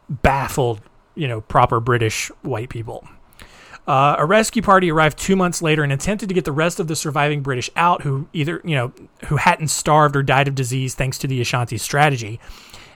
baffled, 0.08 0.80
you 1.14 1.26
know, 1.26 1.40
proper 1.40 1.80
British 1.80 2.28
white 2.42 2.68
people. 2.68 3.06
Uh, 3.86 4.14
a 4.18 4.24
rescue 4.24 4.62
party 4.62 4.90
arrived 4.90 5.18
two 5.18 5.34
months 5.34 5.60
later 5.60 5.82
and 5.82 5.92
attempted 5.92 6.28
to 6.28 6.34
get 6.34 6.44
the 6.44 6.52
rest 6.52 6.78
of 6.78 6.86
the 6.86 6.94
surviving 6.94 7.42
British 7.42 7.68
out, 7.74 8.02
who 8.02 8.28
either 8.32 8.60
you 8.64 8.76
know 8.76 8.92
who 9.26 9.36
hadn't 9.36 9.68
starved 9.68 10.14
or 10.14 10.22
died 10.22 10.46
of 10.46 10.54
disease 10.54 10.94
thanks 10.94 11.18
to 11.18 11.26
the 11.26 11.40
Ashanti 11.40 11.78
strategy. 11.78 12.38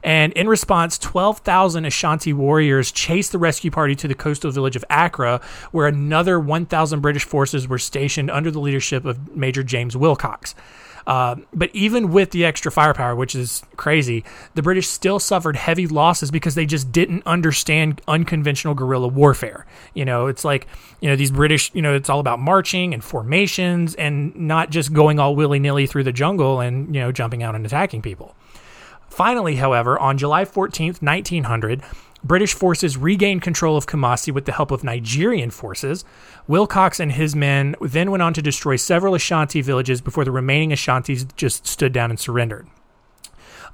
And 0.05 0.33
in 0.35 0.49
response, 0.49 0.99
12,000 0.99 1.85
Ashanti 1.85 2.33
warriors 2.33 2.93
chased 2.93 3.33
the 3.33 3.39
rescue 3.39 3.73
party 3.73 3.97
to 3.97 4.07
the 4.07 4.15
coastal 4.15 4.53
village 4.53 4.77
of 4.77 4.85
Accra, 4.89 5.41
where 5.73 5.89
another 5.89 6.39
1,000 6.39 7.01
British 7.01 7.25
forces 7.25 7.67
were 7.67 7.79
stationed 7.79 8.31
under 8.31 8.53
the 8.53 8.61
leadership 8.61 9.05
of 9.05 9.35
Major 9.35 9.65
James 9.65 9.97
Wilcox. 9.97 10.55
Uh, 11.07 11.37
but 11.55 11.71
even 11.73 12.11
with 12.11 12.33
the 12.33 12.45
extra 12.45 12.73
firepower, 12.73 13.15
which 13.15 13.35
is 13.35 13.63
crazy, 13.77 14.25
the 14.55 14.63
British 14.63 14.89
still 14.89 15.21
suffered 15.21 15.55
heavy 15.55 15.87
losses 15.87 16.31
because 16.31 16.57
they 16.57 16.67
just 16.67 16.91
didn't 16.91 17.23
understand 17.25 18.01
unconventional 18.09 18.75
guerrilla 18.75 19.07
warfare. 19.07 19.67
You 19.95 20.05
know, 20.05 20.27
it's 20.27 20.45
like, 20.45 20.67
you 21.01 21.09
know, 21.09 21.15
these 21.15 21.31
British, 21.31 21.73
you 21.75 21.83
know, 21.83 21.95
it's 21.95 22.11
all 22.11 22.19
about 22.19 22.41
marching 22.41 22.93
and 22.93 23.05
formations 23.05 23.95
and 23.95 24.35
not 24.35 24.71
just 24.71 24.93
going 24.93 25.21
all 25.21 25.37
willy 25.37 25.61
nilly 25.61 25.87
through 25.87 26.05
the 26.05 26.13
jungle 26.13 26.61
and, 26.61 26.93
you 26.95 27.01
know, 27.01 27.13
jumping 27.13 27.43
out 27.43 27.55
and 27.55 27.65
attacking 27.65 28.03
people. 28.03 28.35
Finally, 29.09 29.57
however, 29.57 29.99
on 29.99 30.19
July 30.19 30.45
14th, 30.45 31.01
1900, 31.01 31.83
British 32.27 32.55
forces 32.55 32.97
regained 32.97 33.43
control 33.43 33.77
of 33.77 33.87
Kumasi 33.87 34.33
with 34.33 34.45
the 34.45 34.53
help 34.53 34.71
of 34.71 34.85
Nigerian 34.85 35.51
forces. 35.51 36.05
Wilcox 36.47 37.01
and 37.01 37.13
his 37.13 37.35
men 37.35 37.77
then 37.81 38.11
went 38.11 38.23
on 38.23 38.35
to 38.35 38.43
destroy 38.43 38.77
several 38.77 39.15
Ashanti 39.15 39.61
villages 39.61 40.01
before 40.01 40.25
the 40.25 40.31
remaining 40.31 40.71
Ashantis 40.71 41.27
just 41.37 41.67
stood 41.67 41.93
down 41.93 42.11
and 42.11 42.21
surrendered. 42.21 42.67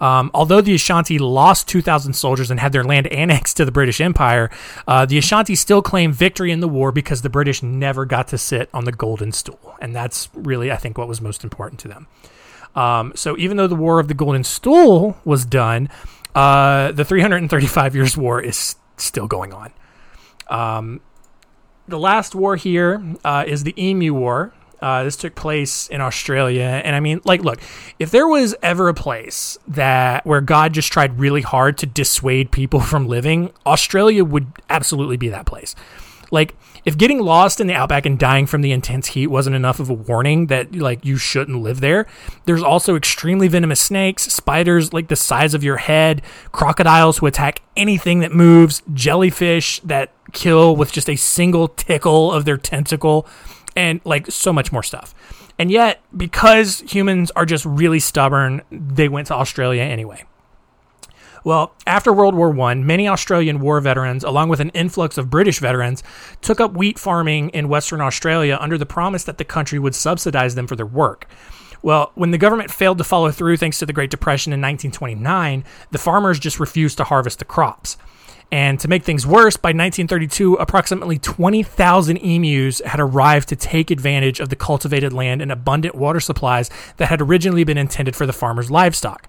Um, 0.01 0.33
although 0.35 0.61
the 0.61 0.75
Ashanti 0.75 1.19
lost 1.19 1.69
2,000 1.69 2.13
soldiers 2.15 2.51
and 2.51 2.59
had 2.59 2.73
their 2.73 2.83
land 2.83 3.07
annexed 3.13 3.57
to 3.59 3.65
the 3.65 3.71
British 3.71 4.01
Empire, 4.01 4.51
uh, 4.89 5.07
the 5.07 5.17
Ashanti 5.17 5.55
still 5.55 5.81
claimed 5.81 6.15
victory 6.15 6.51
in 6.51 6.61
the 6.61 6.69
war 6.69 6.91
because 6.91 7.23
the 7.23 7.31
British 7.31 7.63
never 7.63 8.05
got 8.05 8.29
to 8.29 8.39
sit 8.39 8.69
on 8.75 8.85
the 8.85 8.93
golden 8.93 9.31
stool. 9.33 9.77
And 9.81 9.95
that's 9.95 10.29
really, 10.35 10.73
I 10.73 10.77
think, 10.77 10.99
what 10.99 11.09
was 11.09 11.21
most 11.21 11.45
important 11.45 11.81
to 11.81 11.89
them. 11.89 12.09
Um, 12.75 13.13
so 13.15 13.37
even 13.39 13.57
though 13.57 13.67
the 13.67 13.77
War 13.77 14.01
of 14.01 14.09
the 14.09 14.15
Golden 14.15 14.45
Stool 14.45 15.19
was 15.25 15.45
done, 15.45 15.89
uh, 16.35 16.93
the 16.93 17.05
335 17.05 17.95
Years' 17.95 18.17
War 18.17 18.41
is 18.41 18.77
still 18.97 19.27
going 19.27 19.53
on. 19.53 19.73
Um, 20.49 21.01
the 21.89 21.99
last 21.99 22.35
war 22.35 22.57
here 22.57 23.03
uh, 23.25 23.45
is 23.47 23.65
the 23.65 23.75
Emu 23.83 24.15
War. 24.15 24.55
Uh, 24.81 25.05
this 25.05 25.15
took 25.15 25.37
place 25.37 25.87
in 25.89 26.01
Australia, 26.01 26.65
and 26.85 26.97
I 26.97 27.01
mean, 27.01 27.21
like, 27.25 27.43
look, 27.43 27.61
if 28.01 28.11
there 28.11 28.27
was 28.27 28.53
ever 28.65 28.89
a 28.89 28.95
place 28.95 29.57
that 29.69 30.27
where 30.27 30.41
God 30.41 30.73
just 30.73 30.93
tried 30.93 31.21
really 31.21 31.43
hard 31.43 31.79
to 31.79 31.87
dissuade 31.87 32.51
people 32.51 32.81
from 32.93 33.07
living, 33.07 33.53
Australia 33.65 34.25
would 34.25 34.47
absolutely 34.69 35.17
be 35.17 35.29
that 35.29 35.47
place. 35.47 35.77
Like, 36.33 36.57
if 36.87 36.97
getting 36.97 37.21
lost 37.21 37.61
in 37.61 37.67
the 37.67 37.75
outback 37.75 38.07
and 38.07 38.19
dying 38.19 38.47
from 38.47 38.63
the 38.63 38.73
intense 38.73 39.09
heat 39.09 39.27
wasn't 39.27 39.55
enough 39.55 39.79
of 39.79 39.91
a 39.91 39.95
warning 39.95 40.47
that 40.47 40.75
like 40.75 41.05
you 41.05 41.19
shouldn't 41.19 41.61
live 41.61 41.81
there, 41.81 42.07
there's 42.47 42.63
also 42.63 42.97
extremely 42.97 43.49
venomous 43.49 43.81
snakes, 43.81 44.25
spiders 44.25 44.95
like 44.95 45.09
the 45.09 45.15
size 45.15 45.53
of 45.53 45.63
your 45.63 45.77
head, 45.77 46.23
crocodiles 46.51 47.19
who 47.19 47.27
attack 47.27 47.61
anything 47.77 48.21
that 48.21 48.33
moves, 48.33 48.83
jellyfish 48.95 49.79
that 49.81 50.11
kill 50.33 50.75
with 50.75 50.91
just 50.91 51.11
a 51.11 51.17
single 51.17 51.69
tickle 51.69 52.33
of 52.33 52.47
their 52.47 52.57
tentacle, 52.57 53.27
and 53.77 54.01
like 54.05 54.31
so 54.31 54.53
much 54.53 54.73
more 54.73 54.83
stuff. 54.83 55.15
And 55.59 55.71
yet, 55.71 56.03
because 56.17 56.81
humans 56.81 57.31
are 57.37 57.45
just 57.45 57.67
really 57.67 58.01
stubborn, 58.01 58.63
they 58.71 59.09
went 59.09 59.27
to 59.27 59.35
Australia 59.35 59.83
anyway. 59.83 60.25
Well, 61.45 61.75
after 61.87 62.13
World 62.13 62.35
War 62.35 62.59
I, 62.61 62.75
many 62.75 63.09
Australian 63.09 63.61
war 63.61 63.81
veterans, 63.81 64.23
along 64.23 64.49
with 64.49 64.61
an 64.61 64.71
influx 64.71 65.19
of 65.19 65.31
British 65.31 65.59
veterans, 65.59 66.03
took 66.41 66.61
up 66.61 66.75
wheat 66.75 66.99
farming 66.99 67.49
in 67.51 67.69
Western 67.69 68.01
Australia 68.01 68.57
under 68.61 68.79
the 68.79 68.87
promise 68.87 69.25
that 69.25 69.39
the 69.39 69.45
country 69.45 69.79
would 69.79 69.95
subsidize 69.95 70.55
them 70.55 70.67
for 70.67 70.77
their 70.77 70.87
work. 70.87 71.27
Well, 71.83 72.13
when 72.15 72.31
the 72.31 72.39
government 72.39 72.71
failed 72.71 72.99
to 72.99 73.05
follow 73.05 73.33
through 73.33 73.57
thanks 73.57 73.81
to 73.81 73.87
the 73.87 73.93
Great 73.93 74.11
Depression 74.11 74.53
in 74.53 74.61
1929, 74.61 75.65
the 75.91 75.99
farmers 75.99 76.39
just 76.39 76.61
refused 76.61 76.97
to 76.99 77.05
harvest 77.05 77.41
the 77.41 77.45
crops. 77.45 77.97
And 78.53 78.79
to 78.81 78.87
make 78.87 79.03
things 79.03 79.27
worse, 79.27 79.57
by 79.57 79.71
1932, 79.71 80.55
approximately 80.55 81.19
20,000 81.19 82.19
emus 82.19 82.81
had 82.85 83.01
arrived 83.01 83.49
to 83.49 83.57
take 83.57 83.91
advantage 83.91 84.41
of 84.41 84.51
the 84.51 84.57
cultivated 84.57 85.13
land 85.13 85.41
and 85.41 85.51
abundant 85.51 85.95
water 85.95 86.21
supplies 86.21 86.71
that 86.99 87.09
had 87.09 87.21
originally 87.21 87.65
been 87.65 87.79
intended 87.79 88.15
for 88.15 88.27
the 88.27 88.33
farmers' 88.33 88.71
livestock. 88.71 89.27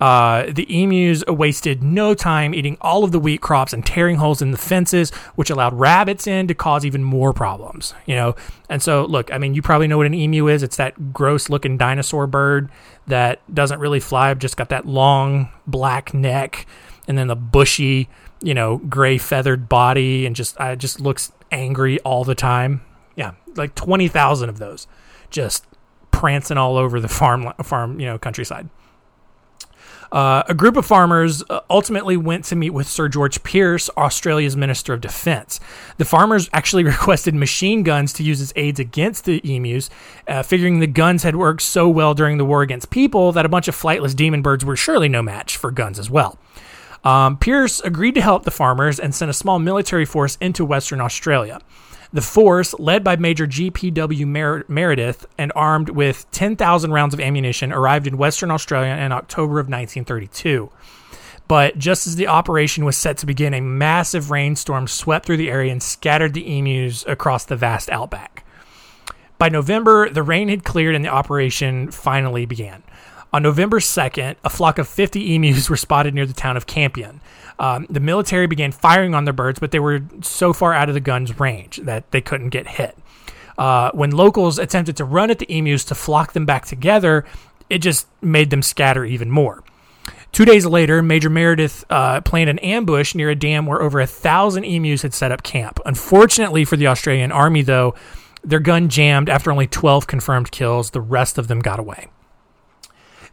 Uh, 0.00 0.50
the 0.50 0.66
emus 0.82 1.24
wasted 1.26 1.82
no 1.82 2.14
time 2.14 2.54
eating 2.54 2.76
all 2.80 3.04
of 3.04 3.12
the 3.12 3.18
wheat 3.18 3.40
crops 3.40 3.72
and 3.72 3.86
tearing 3.86 4.16
holes 4.16 4.42
in 4.42 4.50
the 4.50 4.58
fences, 4.58 5.10
which 5.36 5.50
allowed 5.50 5.72
rabbits 5.72 6.26
in 6.26 6.48
to 6.48 6.54
cause 6.54 6.84
even 6.84 7.02
more 7.02 7.32
problems. 7.32 7.94
You 8.06 8.16
know, 8.16 8.36
and 8.68 8.82
so 8.82 9.04
look, 9.04 9.32
I 9.32 9.38
mean, 9.38 9.54
you 9.54 9.62
probably 9.62 9.86
know 9.86 9.96
what 9.96 10.06
an 10.06 10.14
emu 10.14 10.48
is. 10.48 10.62
It's 10.62 10.76
that 10.76 11.12
gross-looking 11.12 11.78
dinosaur 11.78 12.26
bird 12.26 12.70
that 13.06 13.40
doesn't 13.54 13.80
really 13.80 14.00
fly, 14.00 14.34
just 14.34 14.56
got 14.56 14.68
that 14.70 14.86
long 14.86 15.48
black 15.66 16.12
neck 16.12 16.66
and 17.06 17.18
then 17.18 17.28
the 17.28 17.36
bushy, 17.36 18.08
you 18.42 18.54
know, 18.54 18.78
gray 18.78 19.18
feathered 19.18 19.68
body, 19.68 20.26
and 20.26 20.34
just 20.34 20.58
uh, 20.60 20.76
just 20.76 21.00
looks 21.00 21.32
angry 21.52 22.00
all 22.00 22.24
the 22.24 22.34
time. 22.34 22.82
Yeah, 23.16 23.32
like 23.56 23.74
twenty 23.74 24.08
thousand 24.08 24.48
of 24.48 24.58
those, 24.58 24.86
just 25.30 25.66
prancing 26.10 26.56
all 26.56 26.76
over 26.76 27.00
the 27.00 27.08
farm 27.08 27.52
farm 27.62 28.00
you 28.00 28.06
know 28.06 28.18
countryside. 28.18 28.68
Uh, 30.12 30.42
a 30.48 30.54
group 30.54 30.76
of 30.76 30.86
farmers 30.86 31.42
uh, 31.50 31.60
ultimately 31.68 32.16
went 32.16 32.44
to 32.46 32.56
meet 32.56 32.70
with 32.70 32.86
Sir 32.86 33.08
George 33.08 33.42
Pearce, 33.42 33.90
Australia's 33.96 34.56
Minister 34.56 34.94
of 34.94 35.00
Defense. 35.00 35.60
The 35.96 36.04
farmers 36.04 36.48
actually 36.52 36.84
requested 36.94 37.34
machine 37.34 37.82
guns 37.82 38.12
to 38.14 38.22
use 38.22 38.40
as 38.40 38.52
aids 38.56 38.80
against 38.80 39.24
the 39.24 39.40
emus, 39.44 39.90
uh, 40.28 40.42
figuring 40.42 40.78
the 40.78 40.86
guns 40.86 41.22
had 41.22 41.36
worked 41.36 41.62
so 41.62 41.88
well 41.88 42.14
during 42.14 42.38
the 42.38 42.44
war 42.44 42.62
against 42.62 42.90
people 42.90 43.32
that 43.32 43.46
a 43.46 43.48
bunch 43.48 43.68
of 43.68 43.76
flightless 43.76 44.14
demon 44.14 44.42
birds 44.42 44.64
were 44.64 44.76
surely 44.76 45.08
no 45.08 45.22
match 45.22 45.56
for 45.56 45.70
guns 45.70 45.98
as 45.98 46.10
well. 46.10 46.38
Um, 47.04 47.36
Pearce 47.36 47.80
agreed 47.80 48.14
to 48.14 48.22
help 48.22 48.44
the 48.44 48.50
farmers 48.50 48.98
and 48.98 49.14
sent 49.14 49.30
a 49.30 49.34
small 49.34 49.58
military 49.58 50.06
force 50.06 50.38
into 50.40 50.64
Western 50.64 51.00
Australia. 51.00 51.60
The 52.14 52.22
force, 52.22 52.78
led 52.78 53.02
by 53.02 53.16
Major 53.16 53.44
G.P.W. 53.44 54.24
Mer- 54.24 54.64
Meredith 54.68 55.26
and 55.36 55.50
armed 55.56 55.88
with 55.88 56.30
10,000 56.30 56.92
rounds 56.92 57.12
of 57.12 57.18
ammunition, 57.18 57.72
arrived 57.72 58.06
in 58.06 58.16
Western 58.16 58.52
Australia 58.52 58.92
in 58.92 59.10
October 59.10 59.58
of 59.58 59.66
1932. 59.66 60.70
But 61.48 61.76
just 61.76 62.06
as 62.06 62.14
the 62.14 62.28
operation 62.28 62.84
was 62.84 62.96
set 62.96 63.18
to 63.18 63.26
begin, 63.26 63.52
a 63.52 63.60
massive 63.60 64.30
rainstorm 64.30 64.86
swept 64.86 65.26
through 65.26 65.38
the 65.38 65.50
area 65.50 65.72
and 65.72 65.82
scattered 65.82 66.34
the 66.34 66.56
emus 66.56 67.04
across 67.08 67.44
the 67.46 67.56
vast 67.56 67.90
outback. 67.90 68.46
By 69.36 69.48
November, 69.48 70.08
the 70.08 70.22
rain 70.22 70.48
had 70.50 70.62
cleared 70.62 70.94
and 70.94 71.04
the 71.04 71.08
operation 71.08 71.90
finally 71.90 72.46
began. 72.46 72.84
On 73.32 73.42
November 73.42 73.80
2nd, 73.80 74.36
a 74.44 74.50
flock 74.50 74.78
of 74.78 74.86
50 74.86 75.34
emus 75.34 75.68
were 75.68 75.76
spotted 75.76 76.14
near 76.14 76.26
the 76.26 76.32
town 76.32 76.56
of 76.56 76.68
Campion. 76.68 77.20
Um, 77.58 77.86
the 77.88 78.00
military 78.00 78.46
began 78.46 78.72
firing 78.72 79.14
on 79.14 79.24
the 79.24 79.32
birds, 79.32 79.58
but 79.58 79.70
they 79.70 79.78
were 79.78 80.00
so 80.22 80.52
far 80.52 80.74
out 80.74 80.88
of 80.88 80.94
the 80.94 81.00
gun's 81.00 81.38
range 81.38 81.78
that 81.84 82.10
they 82.10 82.20
couldn't 82.20 82.50
get 82.50 82.66
hit. 82.66 82.96
Uh, 83.56 83.90
when 83.92 84.10
locals 84.10 84.58
attempted 84.58 84.96
to 84.96 85.04
run 85.04 85.30
at 85.30 85.38
the 85.38 85.46
emus 85.52 85.84
to 85.84 85.94
flock 85.94 86.32
them 86.32 86.44
back 86.44 86.66
together, 86.66 87.24
it 87.70 87.78
just 87.78 88.08
made 88.20 88.50
them 88.50 88.62
scatter 88.62 89.04
even 89.04 89.30
more. 89.30 89.62
Two 90.32 90.44
days 90.44 90.66
later, 90.66 91.00
Major 91.00 91.30
Meredith 91.30 91.84
uh, 91.88 92.20
planned 92.22 92.50
an 92.50 92.58
ambush 92.58 93.14
near 93.14 93.30
a 93.30 93.36
dam 93.36 93.66
where 93.66 93.80
over 93.80 94.00
a 94.00 94.06
thousand 94.06 94.64
emus 94.64 95.02
had 95.02 95.14
set 95.14 95.30
up 95.30 95.44
camp. 95.44 95.78
Unfortunately 95.86 96.64
for 96.64 96.76
the 96.76 96.88
Australian 96.88 97.30
Army, 97.30 97.62
though, 97.62 97.94
their 98.42 98.58
gun 98.58 98.88
jammed 98.88 99.28
after 99.28 99.52
only 99.52 99.68
12 99.68 100.08
confirmed 100.08 100.50
kills. 100.50 100.90
The 100.90 101.00
rest 101.00 101.38
of 101.38 101.46
them 101.46 101.60
got 101.60 101.78
away. 101.78 102.08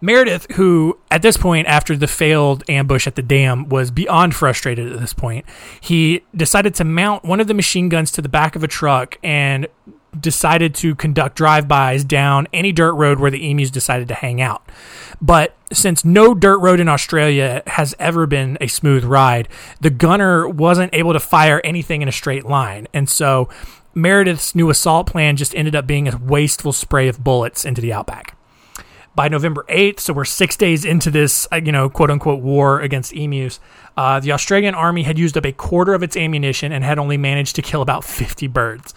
Meredith, 0.02 0.52
who 0.54 0.98
at 1.12 1.22
this 1.22 1.38
point, 1.38 1.68
after 1.68 1.96
the 1.96 2.08
failed 2.08 2.64
ambush 2.68 3.06
at 3.06 3.16
the 3.16 3.22
dam, 3.22 3.70
was 3.70 3.92
beyond 3.92 4.36
frustrated 4.36 4.92
at 4.92 5.00
this 5.00 5.14
point, 5.14 5.46
he 5.80 6.24
decided 6.36 6.74
to 6.76 6.84
mount 6.84 7.24
one 7.24 7.40
of 7.40 7.48
the 7.48 7.54
machine 7.54 7.88
guns 7.88 8.12
to 8.12 8.22
the 8.22 8.30
back 8.30 8.56
of 8.56 8.64
a 8.64 8.68
truck 8.68 9.18
and 9.24 9.68
decided 10.20 10.76
to 10.76 10.94
conduct 10.96 11.36
drive-bys 11.38 12.04
down 12.04 12.48
any 12.52 12.72
dirt 12.72 12.94
road 12.94 13.20
where 13.20 13.32
the 13.32 13.50
emus 13.50 13.72
decided 13.72 14.08
to 14.10 14.14
hang 14.14 14.42
out. 14.42 14.68
But 15.22 15.56
since 15.72 16.04
no 16.04 16.34
dirt 16.34 16.58
road 16.58 16.80
in 16.80 16.90
Australia 16.90 17.64
has 17.68 17.96
ever 17.98 18.26
been 18.28 18.58
a 18.60 18.68
smooth 18.68 19.06
ride, 19.06 19.48
the 19.80 19.90
gunner 19.90 20.50
wasn't 20.50 20.94
able 20.94 21.14
to 21.14 21.20
fire 21.20 21.62
anything 21.64 22.02
in 22.02 22.10
a 22.10 22.12
straight 22.12 22.46
line. 22.46 22.88
And 22.94 23.08
so 23.08 23.48
Meredith's 23.94 24.54
new 24.56 24.70
assault 24.70 25.08
plan 25.08 25.38
just 25.38 25.56
ended 25.56 25.76
up 25.76 25.88
being 25.88 26.08
a 26.08 26.18
wasteful 26.18 26.74
spray 26.74 27.08
of 27.08 27.24
bullets 27.24 27.64
into 27.64 27.82
the 27.82 27.94
outback 27.94 28.31
by 29.16 29.28
November 29.28 29.66
8th, 29.70 30.00
so 30.00 30.14
we're 30.14 30.26
six 30.26 30.56
days 30.56 30.86
into 30.86 31.12
this, 31.12 31.48
uh, 31.52 31.58
you 31.58 31.72
know, 31.72 31.90
quote 31.90 32.10
unquote 32.10 32.42
war 32.42 32.80
against 32.80 33.14
emus, 33.14 33.60
uh, 33.98 34.20
the 34.20 34.32
Australian 34.32 34.74
army 34.74 35.04
had 35.04 35.20
used 35.20 35.38
up 35.38 35.46
a 35.46 35.52
quarter 35.52 35.94
of 35.94 36.02
its 36.02 36.16
ammunition 36.16 36.72
and 36.72 36.84
had 36.84 36.98
only 36.98 37.18
managed 37.18 37.56
to 37.58 37.62
kill 37.62 37.82
about 37.82 38.04
50 38.04 38.48
birds. 38.48 38.94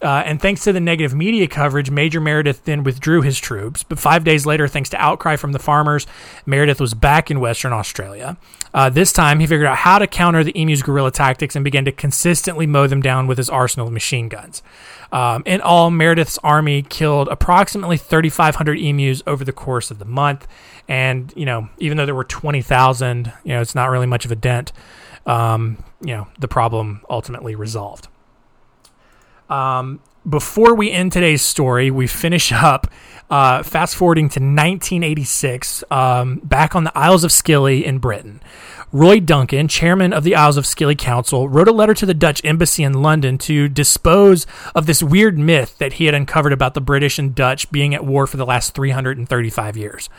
Uh, 0.00 0.22
and 0.26 0.40
thanks 0.40 0.64
to 0.64 0.72
the 0.72 0.80
negative 0.80 1.14
media 1.14 1.46
coverage, 1.46 1.88
Major 1.90 2.20
Meredith 2.20 2.64
then 2.64 2.82
withdrew 2.82 3.22
his 3.22 3.38
troops. 3.38 3.84
But 3.84 4.00
five 4.00 4.24
days 4.24 4.44
later, 4.44 4.66
thanks 4.66 4.90
to 4.90 5.00
outcry 5.00 5.36
from 5.36 5.52
the 5.52 5.60
farmers, 5.60 6.08
Meredith 6.44 6.80
was 6.80 6.92
back 6.92 7.30
in 7.30 7.38
Western 7.38 7.72
Australia. 7.72 8.36
Uh, 8.74 8.90
this 8.90 9.12
time, 9.12 9.38
he 9.38 9.46
figured 9.46 9.68
out 9.68 9.78
how 9.78 10.00
to 10.00 10.08
counter 10.08 10.42
the 10.42 10.56
emu's 10.60 10.82
guerrilla 10.82 11.12
tactics 11.12 11.54
and 11.54 11.64
began 11.64 11.84
to 11.84 11.92
consistently 11.92 12.66
mow 12.66 12.88
them 12.88 13.00
down 13.00 13.28
with 13.28 13.38
his 13.38 13.48
arsenal 13.48 13.86
of 13.86 13.92
machine 13.92 14.28
guns. 14.28 14.60
Um, 15.12 15.44
in 15.46 15.60
all, 15.60 15.90
Meredith's 15.90 16.38
army 16.42 16.82
killed 16.82 17.28
approximately 17.28 17.96
3,500 17.96 18.78
emus 18.78 19.22
over 19.26 19.44
the 19.44 19.52
course 19.52 19.92
of 19.92 20.00
the 20.00 20.04
month. 20.04 20.48
And, 20.88 21.32
you 21.36 21.46
know, 21.46 21.68
even 21.78 21.96
though 21.96 22.06
there 22.06 22.14
were 22.14 22.24
20,000, 22.24 23.32
you 23.44 23.52
know, 23.52 23.60
it's 23.60 23.74
not 23.74 23.90
really 23.90 24.06
much 24.06 24.24
of 24.24 24.32
a 24.32 24.36
dent. 24.36 24.72
Um, 25.26 25.84
you 26.00 26.16
know, 26.16 26.26
the 26.40 26.48
problem 26.48 27.02
ultimately 27.08 27.54
resolved. 27.54 28.08
Um, 29.52 30.00
before 30.28 30.74
we 30.74 30.90
end 30.90 31.12
today's 31.12 31.42
story, 31.42 31.90
we 31.90 32.06
finish 32.06 32.52
up 32.52 32.86
uh, 33.32 33.62
fast 33.62 33.96
forwarding 33.96 34.28
to 34.28 34.40
1986, 34.40 35.84
um, 35.90 36.42
back 36.44 36.76
on 36.76 36.84
the 36.84 36.96
Isles 36.96 37.24
of 37.24 37.32
Scilly 37.32 37.82
in 37.82 37.98
Britain. 37.98 38.42
Roy 38.92 39.20
Duncan, 39.20 39.68
chairman 39.68 40.12
of 40.12 40.22
the 40.22 40.34
Isles 40.34 40.58
of 40.58 40.66
Scilly 40.66 40.94
Council, 40.94 41.48
wrote 41.48 41.66
a 41.66 41.72
letter 41.72 41.94
to 41.94 42.04
the 42.04 42.12
Dutch 42.12 42.44
embassy 42.44 42.84
in 42.84 43.00
London 43.00 43.38
to 43.38 43.70
dispose 43.70 44.46
of 44.74 44.84
this 44.84 45.02
weird 45.02 45.38
myth 45.38 45.78
that 45.78 45.94
he 45.94 46.04
had 46.04 46.14
uncovered 46.14 46.52
about 46.52 46.74
the 46.74 46.82
British 46.82 47.18
and 47.18 47.34
Dutch 47.34 47.72
being 47.72 47.94
at 47.94 48.04
war 48.04 48.26
for 48.26 48.36
the 48.36 48.44
last 48.44 48.74
335 48.74 49.78
years. 49.78 50.10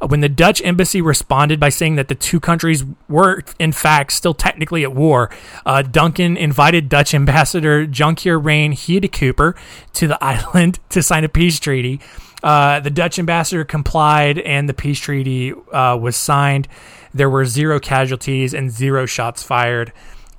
Uh, 0.00 0.06
when 0.06 0.20
the 0.20 0.28
Dutch 0.28 0.62
embassy 0.62 1.02
responded 1.02 1.58
by 1.58 1.70
saying 1.70 1.96
that 1.96 2.06
the 2.06 2.14
two 2.14 2.38
countries 2.38 2.84
were, 3.08 3.42
in 3.58 3.72
fact, 3.72 4.12
still 4.12 4.32
technically 4.32 4.84
at 4.84 4.94
war, 4.94 5.28
uh, 5.66 5.82
Duncan 5.82 6.36
invited 6.36 6.88
Dutch 6.88 7.14
ambassador 7.14 7.84
Jonkheer 7.84 8.38
Rein 8.38 8.74
Huydecoper 8.74 9.56
to 9.94 10.06
the 10.06 10.22
island 10.24 10.78
to 10.90 11.02
sign 11.02 11.24
a 11.24 11.28
peace 11.28 11.58
treaty. 11.58 12.00
Uh, 12.42 12.80
the 12.80 12.90
Dutch 12.90 13.18
ambassador 13.18 13.64
complied, 13.64 14.38
and 14.38 14.68
the 14.68 14.74
peace 14.74 14.98
treaty 14.98 15.52
uh, 15.52 15.96
was 15.96 16.16
signed 16.16 16.68
there 17.12 17.28
were 17.28 17.44
zero 17.44 17.80
casualties 17.80 18.54
and 18.54 18.70
zero 18.70 19.04
shots 19.04 19.42
fired 19.42 19.92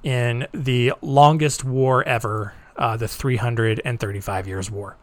in 0.03 0.47
the 0.53 0.93
longest 1.01 1.63
war 1.63 2.03
ever, 2.07 2.53
uh, 2.77 2.97
the 2.97 3.07
335 3.07 4.47
Years' 4.47 4.71
War. 4.71 4.97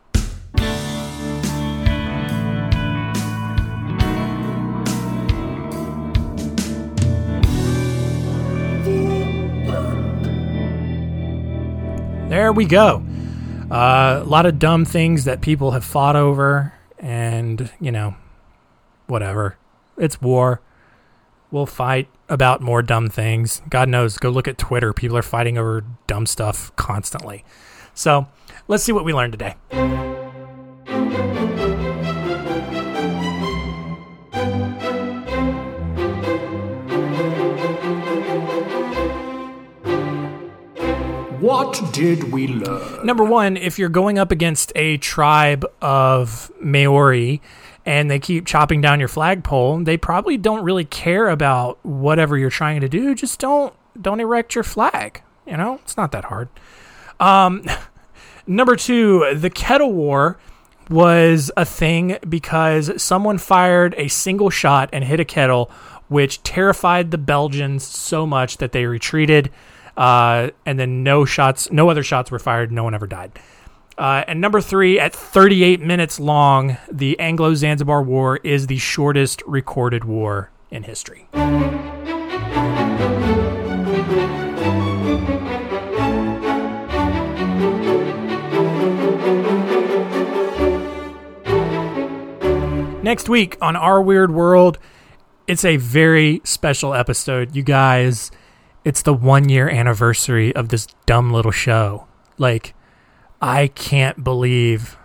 There 12.29 12.53
we 12.53 12.67
go. 12.67 13.03
Uh, 13.71 14.23
a 14.23 14.29
lot 14.29 14.47
of 14.47 14.59
dumb 14.59 14.85
things 14.85 15.25
that 15.25 15.41
people 15.41 15.73
have 15.73 15.85
fought 15.85 16.17
over, 16.17 16.73
and, 16.99 17.71
you 17.81 17.91
know, 17.91 18.17
whatever. 19.07 19.57
It's 19.97 20.21
war 20.21 20.61
we'll 21.51 21.67
fight 21.67 22.09
about 22.29 22.61
more 22.61 22.83
dumb 22.83 23.09
things. 23.09 23.63
God 23.69 23.89
knows, 23.89 24.17
go 24.17 24.31
look 24.31 24.49
at 24.49 24.59
Twitter. 24.59 24.93
People 24.93 25.17
are 25.17 25.23
fighting 25.23 25.59
over 25.59 25.85
dumb 26.07 26.27
stuff 26.27 26.75
constantly. 26.77 27.45
So 27.95 28.29
let's 28.69 28.85
see 28.85 28.93
what 28.93 29.05
we 29.05 29.13
learned 29.13 29.33
today. 29.33 30.18
What 41.59 41.93
did 41.93 42.31
we 42.31 42.47
learn? 42.47 43.05
Number 43.05 43.25
one, 43.25 43.57
if 43.57 43.81
you're 43.81 43.89
going 43.89 44.17
up 44.17 44.31
against 44.31 44.71
a 44.77 44.97
tribe 44.99 45.67
of 45.83 46.53
Maori, 46.61 47.43
and 47.85 48.09
they 48.09 48.21
keep 48.21 48.47
chopping 48.47 48.81
down 48.81 49.01
your 49.01 49.09
flagpole, 49.09 49.83
they 49.83 49.97
probably 49.97 50.37
don't 50.37 50.63
really 50.63 50.85
care 50.85 51.29
about 51.29 51.85
whatever 51.85 52.39
you're 52.39 52.49
trying 52.49 52.81
to 52.83 52.89
do. 52.89 53.13
Just 53.13 53.41
don't 53.41 53.75
don't 54.01 54.21
erect 54.21 54.55
your 54.55 54.63
flag. 54.63 55.21
You 55.49 55.57
know, 55.57 55.81
it's 55.83 55.97
not 55.97 56.13
that 56.13 56.27
hard. 56.27 56.49
Um, 57.19 57.65
number 58.47 58.77
two, 58.77 59.35
the 59.35 59.51
kettle 59.51 59.93
war 59.93 60.39
was 60.89 61.51
a 61.57 61.65
thing 61.65 62.19
because 62.29 63.03
someone 63.03 63.37
fired 63.37 63.97
a 63.99 64.07
single 64.07 64.51
shot 64.51 64.91
and 64.93 65.03
hit 65.03 65.19
a 65.19 65.25
kettle, 65.25 65.73
which 66.07 66.41
terrified 66.45 67.11
the 67.11 67.19
Belgians 67.19 67.83
so 67.83 68.29
much 68.29 68.59
that 68.59 68.71
they 68.71 68.87
retreated. 68.87 69.51
Uh, 69.99 70.51
and 70.65 70.79
then 70.79 71.03
no 71.03 71.25
shots, 71.25 71.73
no 71.73 71.91
other 71.91 72.05
shots 72.05 72.31
were 72.31 72.39
fired. 72.39 72.71
No 72.71 72.85
one 72.85 72.95
ever 72.95 73.09
died. 73.09 73.33
Uh, 73.99 74.23
and 74.29 74.41
number 74.41 74.61
three, 74.61 75.01
at 75.01 75.13
38 75.13 75.81
minutes 75.81 76.21
long, 76.21 76.77
the 76.91 77.19
Anglo 77.19 77.53
Zanzibar 77.55 78.01
War 78.05 78.37
is 78.45 78.69
the 78.69 78.79
shortest 78.79 79.43
recorded 79.45 80.05
war 80.05 80.53
in 80.71 80.85
history. 80.85 81.27
Next 93.03 93.29
week 93.29 93.57
on 93.61 93.75
Our 93.75 94.01
Weird 94.01 94.31
World, 94.31 94.79
it's 95.49 95.65
a 95.65 95.77
very 95.77 96.41
special 96.45 96.95
episode. 96.95 97.57
You 97.57 97.65
guys, 97.65 98.31
it's 98.89 99.03
the 99.03 99.13
one 99.13 99.51
year 99.51 99.69
anniversary 99.69 100.57
of 100.57 100.71
this 100.71 100.87
dumb 101.05 101.31
little 101.31 101.53
show. 101.53 102.07
Like, 102.39 102.75
I 103.39 103.67
can't 103.67 104.25
believe 104.25 104.97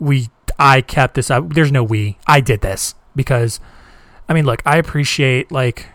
we 0.00 0.30
I 0.58 0.80
kept 0.80 1.14
this 1.14 1.30
up. 1.30 1.54
There's 1.54 1.70
no 1.70 1.84
we. 1.84 2.18
I 2.26 2.40
did 2.40 2.60
this 2.60 2.96
because 3.14 3.60
I 4.28 4.34
mean, 4.34 4.44
look, 4.44 4.62
I 4.66 4.78
appreciate 4.78 5.52
like 5.52 5.86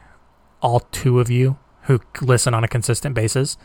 all 0.62 0.80
two 0.80 1.20
of 1.20 1.30
you 1.30 1.58
who 1.84 2.00
listen 2.22 2.54
on 2.54 2.64
a 2.64 2.70
consistent 2.70 3.16
basis. 3.16 3.58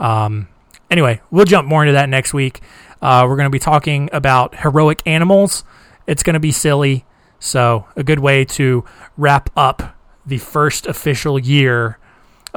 Um, 0.00 0.48
anyway, 0.90 1.20
we'll 1.30 1.44
jump 1.44 1.68
more 1.68 1.84
into 1.84 1.92
that 1.92 2.08
next 2.08 2.34
week. 2.34 2.60
Uh, 3.00 3.24
we're 3.28 3.36
going 3.36 3.46
to 3.46 3.50
be 3.50 3.60
talking 3.60 4.10
about 4.12 4.56
heroic 4.56 5.00
animals. 5.06 5.62
It's 6.08 6.24
going 6.24 6.34
to 6.34 6.40
be 6.40 6.50
silly. 6.50 7.04
So, 7.38 7.86
a 7.94 8.02
good 8.02 8.18
way 8.18 8.44
to 8.46 8.84
wrap 9.16 9.50
up 9.56 9.96
the 10.24 10.38
first 10.38 10.88
official 10.88 11.38
year 11.38 12.00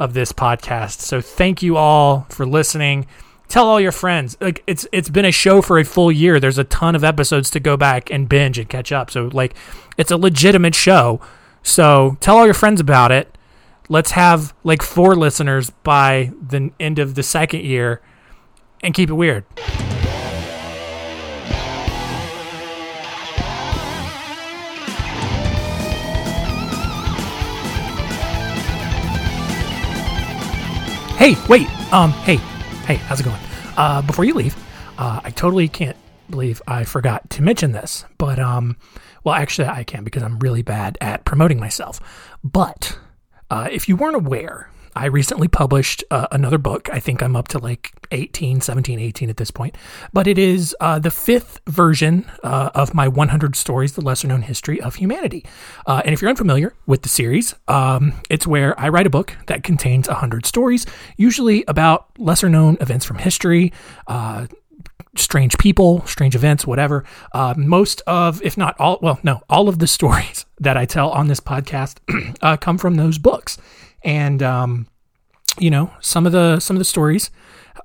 of 0.00 0.14
this 0.14 0.32
podcast. 0.32 1.00
So, 1.00 1.20
thank 1.20 1.62
you 1.62 1.76
all 1.76 2.26
for 2.30 2.44
listening. 2.44 3.06
Tell 3.48 3.66
all 3.66 3.80
your 3.80 3.92
friends. 3.92 4.36
Like 4.40 4.64
it's 4.66 4.86
it's 4.92 5.10
been 5.10 5.24
a 5.24 5.30
show 5.30 5.60
for 5.60 5.78
a 5.78 5.84
full 5.84 6.10
year. 6.10 6.40
There's 6.40 6.58
a 6.58 6.64
ton 6.64 6.96
of 6.96 7.04
episodes 7.04 7.50
to 7.50 7.60
go 7.60 7.76
back 7.76 8.10
and 8.10 8.28
binge 8.28 8.58
and 8.58 8.68
catch 8.68 8.90
up. 8.90 9.10
So, 9.10 9.30
like 9.32 9.54
it's 9.96 10.10
a 10.10 10.16
legitimate 10.16 10.74
show. 10.74 11.20
So, 11.62 12.16
tell 12.20 12.38
all 12.38 12.46
your 12.46 12.54
friends 12.54 12.80
about 12.80 13.12
it. 13.12 13.36
Let's 13.88 14.12
have 14.12 14.54
like 14.64 14.82
four 14.82 15.14
listeners 15.16 15.70
by 15.70 16.32
the 16.40 16.70
end 16.80 16.98
of 16.98 17.14
the 17.14 17.22
second 17.22 17.64
year 17.64 18.00
and 18.82 18.94
keep 18.94 19.10
it 19.10 19.14
weird. 19.14 19.44
Hey, 31.20 31.36
wait. 31.50 31.68
Um, 31.92 32.12
hey, 32.12 32.36
hey, 32.86 32.94
how's 32.94 33.20
it 33.20 33.24
going? 33.24 33.36
Uh, 33.76 34.00
before 34.00 34.24
you 34.24 34.32
leave, 34.32 34.56
uh, 34.96 35.20
I 35.22 35.30
totally 35.30 35.68
can't 35.68 35.98
believe 36.30 36.62
I 36.66 36.84
forgot 36.84 37.28
to 37.28 37.42
mention 37.42 37.72
this, 37.72 38.06
but 38.16 38.38
um, 38.38 38.78
well, 39.22 39.34
actually, 39.34 39.68
I 39.68 39.84
can 39.84 40.02
because 40.02 40.22
I'm 40.22 40.38
really 40.38 40.62
bad 40.62 40.96
at 40.98 41.26
promoting 41.26 41.60
myself. 41.60 42.00
But 42.42 42.98
uh, 43.50 43.68
if 43.70 43.86
you 43.86 43.96
weren't 43.96 44.16
aware, 44.16 44.70
I 44.94 45.06
recently 45.06 45.48
published 45.48 46.04
uh, 46.10 46.26
another 46.32 46.58
book. 46.58 46.88
I 46.92 47.00
think 47.00 47.22
I'm 47.22 47.36
up 47.36 47.48
to 47.48 47.58
like 47.58 47.92
18, 48.10 48.60
17, 48.60 48.98
18 48.98 49.30
at 49.30 49.36
this 49.36 49.50
point. 49.50 49.76
But 50.12 50.26
it 50.26 50.38
is 50.38 50.74
uh, 50.80 50.98
the 50.98 51.10
fifth 51.10 51.60
version 51.68 52.30
uh, 52.42 52.70
of 52.74 52.94
my 52.94 53.08
100 53.08 53.56
Stories, 53.56 53.92
the 53.92 54.00
Lesser 54.00 54.28
Known 54.28 54.42
History 54.42 54.80
of 54.80 54.96
Humanity. 54.96 55.44
Uh, 55.86 56.02
and 56.04 56.12
if 56.12 56.20
you're 56.20 56.30
unfamiliar 56.30 56.74
with 56.86 57.02
the 57.02 57.08
series, 57.08 57.54
um, 57.68 58.14
it's 58.28 58.46
where 58.46 58.78
I 58.78 58.88
write 58.88 59.06
a 59.06 59.10
book 59.10 59.36
that 59.46 59.62
contains 59.62 60.08
100 60.08 60.46
stories, 60.46 60.86
usually 61.16 61.64
about 61.68 62.06
lesser 62.18 62.48
known 62.48 62.76
events 62.80 63.04
from 63.04 63.18
history 63.18 63.72
uh, 64.06 64.46
strange 65.16 65.58
people, 65.58 66.04
strange 66.06 66.34
events, 66.34 66.66
whatever. 66.66 67.04
Uh, 67.32 67.54
most 67.56 68.02
of, 68.06 68.42
if 68.42 68.56
not 68.56 68.78
all, 68.78 68.98
well, 69.02 69.18
no, 69.22 69.40
all 69.48 69.68
of 69.68 69.78
the 69.78 69.86
stories 69.98 70.46
that 70.58 70.76
I 70.76 70.84
tell 70.84 71.10
on 71.10 71.28
this 71.28 71.40
podcast 71.40 71.98
uh, 72.42 72.56
come 72.56 72.78
from 72.78 72.96
those 72.96 73.18
books, 73.18 73.58
and 74.02 74.42
um, 74.42 74.86
you 75.58 75.70
know, 75.70 75.92
some 76.00 76.26
of 76.26 76.32
the 76.32 76.60
some 76.60 76.76
of 76.76 76.78
the 76.78 76.84
stories 76.84 77.30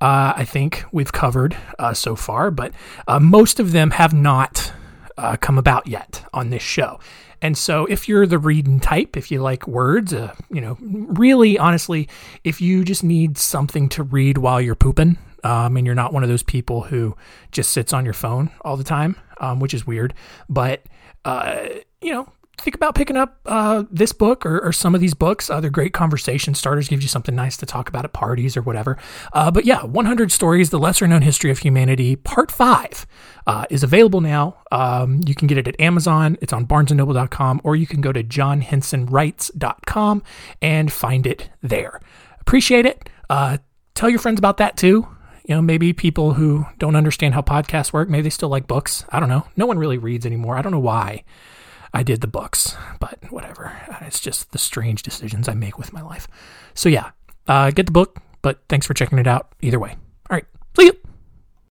uh, 0.02 0.34
I 0.36 0.46
think 0.46 0.84
we've 0.92 1.12
covered 1.12 1.56
uh, 1.80 1.94
so 1.94 2.16
far, 2.16 2.52
but 2.52 2.74
uh, 3.08 3.20
most 3.20 3.60
of 3.60 3.72
them 3.72 3.92
have 3.92 4.14
not 4.14 4.74
uh, 5.18 5.38
come 5.38 5.58
about 5.58 5.88
yet 5.88 6.24
on 6.34 6.50
this 6.50 6.64
show. 6.64 7.00
And 7.42 7.58
so, 7.58 7.86
if 7.86 8.08
you're 8.08 8.26
the 8.26 8.38
reading 8.38 8.80
type, 8.80 9.18
if 9.18 9.30
you 9.30 9.42
like 9.42 9.68
words, 9.68 10.14
uh, 10.14 10.34
you 10.50 10.62
know, 10.62 10.78
really 10.82 11.58
honestly, 11.58 12.10
if 12.44 12.62
you 12.62 12.84
just 12.84 13.04
need 13.04 13.38
something 13.38 13.90
to 13.90 14.04
read 14.04 14.38
while 14.38 14.60
you're 14.60 14.76
pooping, 14.76 15.18
um, 15.44 15.78
and 15.78 15.86
you're 15.86 15.96
not 15.96 16.12
one 16.12 16.24
of 16.24 16.30
those 16.30 16.44
people 16.44 16.82
who 16.82 17.16
just 17.52 17.70
sits 17.70 17.94
on 17.94 18.04
your 18.04 18.14
phone 18.14 18.50
all 18.62 18.78
the 18.78 18.84
time, 18.84 19.16
um, 19.40 19.60
which 19.60 19.74
is 19.74 19.86
weird, 19.86 20.14
but 20.50 20.84
uh, 21.24 21.68
you 22.02 22.12
know, 22.12 22.28
think 22.62 22.76
about 22.76 22.96
picking 22.96 23.18
up 23.18 23.40
uh, 23.46 23.84
this 23.92 24.12
book 24.12 24.46
or, 24.46 24.60
or, 24.60 24.72
some 24.72 24.96
of 24.96 25.02
these 25.02 25.14
books. 25.14 25.50
Uh, 25.50 25.60
they're 25.60 25.70
great 25.70 25.94
conversation 25.94 26.54
starters, 26.54 26.88
gives 26.88 27.04
you 27.04 27.10
something 27.10 27.36
nice 27.36 27.58
to 27.58 27.66
talk 27.66 27.90
about 27.90 28.06
at 28.06 28.14
parties 28.14 28.56
or 28.56 28.62
whatever. 28.62 28.98
Uh, 29.34 29.52
but 29.52 29.66
yeah, 29.66 29.84
100 29.84 30.32
Stories, 30.32 30.70
The 30.70 30.80
Lesser 30.80 31.08
Known 31.08 31.22
History 31.22 31.52
of 31.52 31.60
Humanity, 31.60 32.16
Part 32.16 32.52
5 32.52 33.06
uh, 33.48 33.66
is 33.70 33.84
available 33.84 34.22
now. 34.22 34.58
Um, 34.72 35.22
you 35.26 35.36
can 35.36 35.48
get 35.48 35.58
it 35.58 35.68
at 35.68 35.80
Amazon, 35.80 36.38
it's 36.42 36.54
on 36.54 36.66
barnesandnoble.com, 36.66 37.62
or 37.64 37.76
you 37.76 37.88
can 37.88 38.02
go 38.02 38.12
to 38.12 38.24
johnhensonwrites.com 38.24 40.24
and 40.62 40.92
find 40.92 41.28
it 41.28 41.50
there. 41.62 42.00
Appreciate 42.42 42.86
it. 42.86 43.10
Uh, 43.30 43.58
tell 43.94 44.10
your 44.10 44.20
friends 44.20 44.40
about 44.40 44.58
that 44.58 44.78
too. 44.78 45.08
You 45.48 45.56
know, 45.56 45.62
maybe 45.62 45.94
people 45.94 46.34
who 46.34 46.66
don't 46.80 46.96
understand 46.96 47.36
how 47.36 47.42
podcasts 47.42 47.94
work, 47.94 48.10
maybe 48.10 48.24
they 48.24 48.30
still 48.32 48.50
like 48.50 48.66
books. 48.66 49.06
I 49.10 49.20
don't 49.20 49.30
know. 49.30 49.46
No 49.56 49.68
one 49.68 49.78
really 49.78 50.00
reads 50.00 50.26
anymore. 50.26 50.58
I 50.58 50.64
don't 50.64 50.72
know 50.72 50.80
why. 50.80 51.24
I 51.96 52.04
did 52.04 52.20
the 52.20 52.28
books, 52.28 52.76
but 53.00 53.18
whatever. 53.30 53.72
It's 54.02 54.20
just 54.20 54.52
the 54.52 54.58
strange 54.58 55.02
decisions 55.02 55.48
I 55.48 55.54
make 55.54 55.78
with 55.78 55.94
my 55.94 56.02
life. 56.02 56.28
So 56.74 56.90
yeah, 56.90 57.12
uh, 57.48 57.72
get 57.72 57.86
the 57.86 57.94
book, 57.94 58.20
but 58.42 58.60
thanks 58.68 58.86
for 58.86 58.94
checking 58.94 59.18
it 59.18 59.28
out 59.28 59.54
either 59.62 59.80
way. 59.80 59.96
All 60.30 60.36
right. 60.36 60.46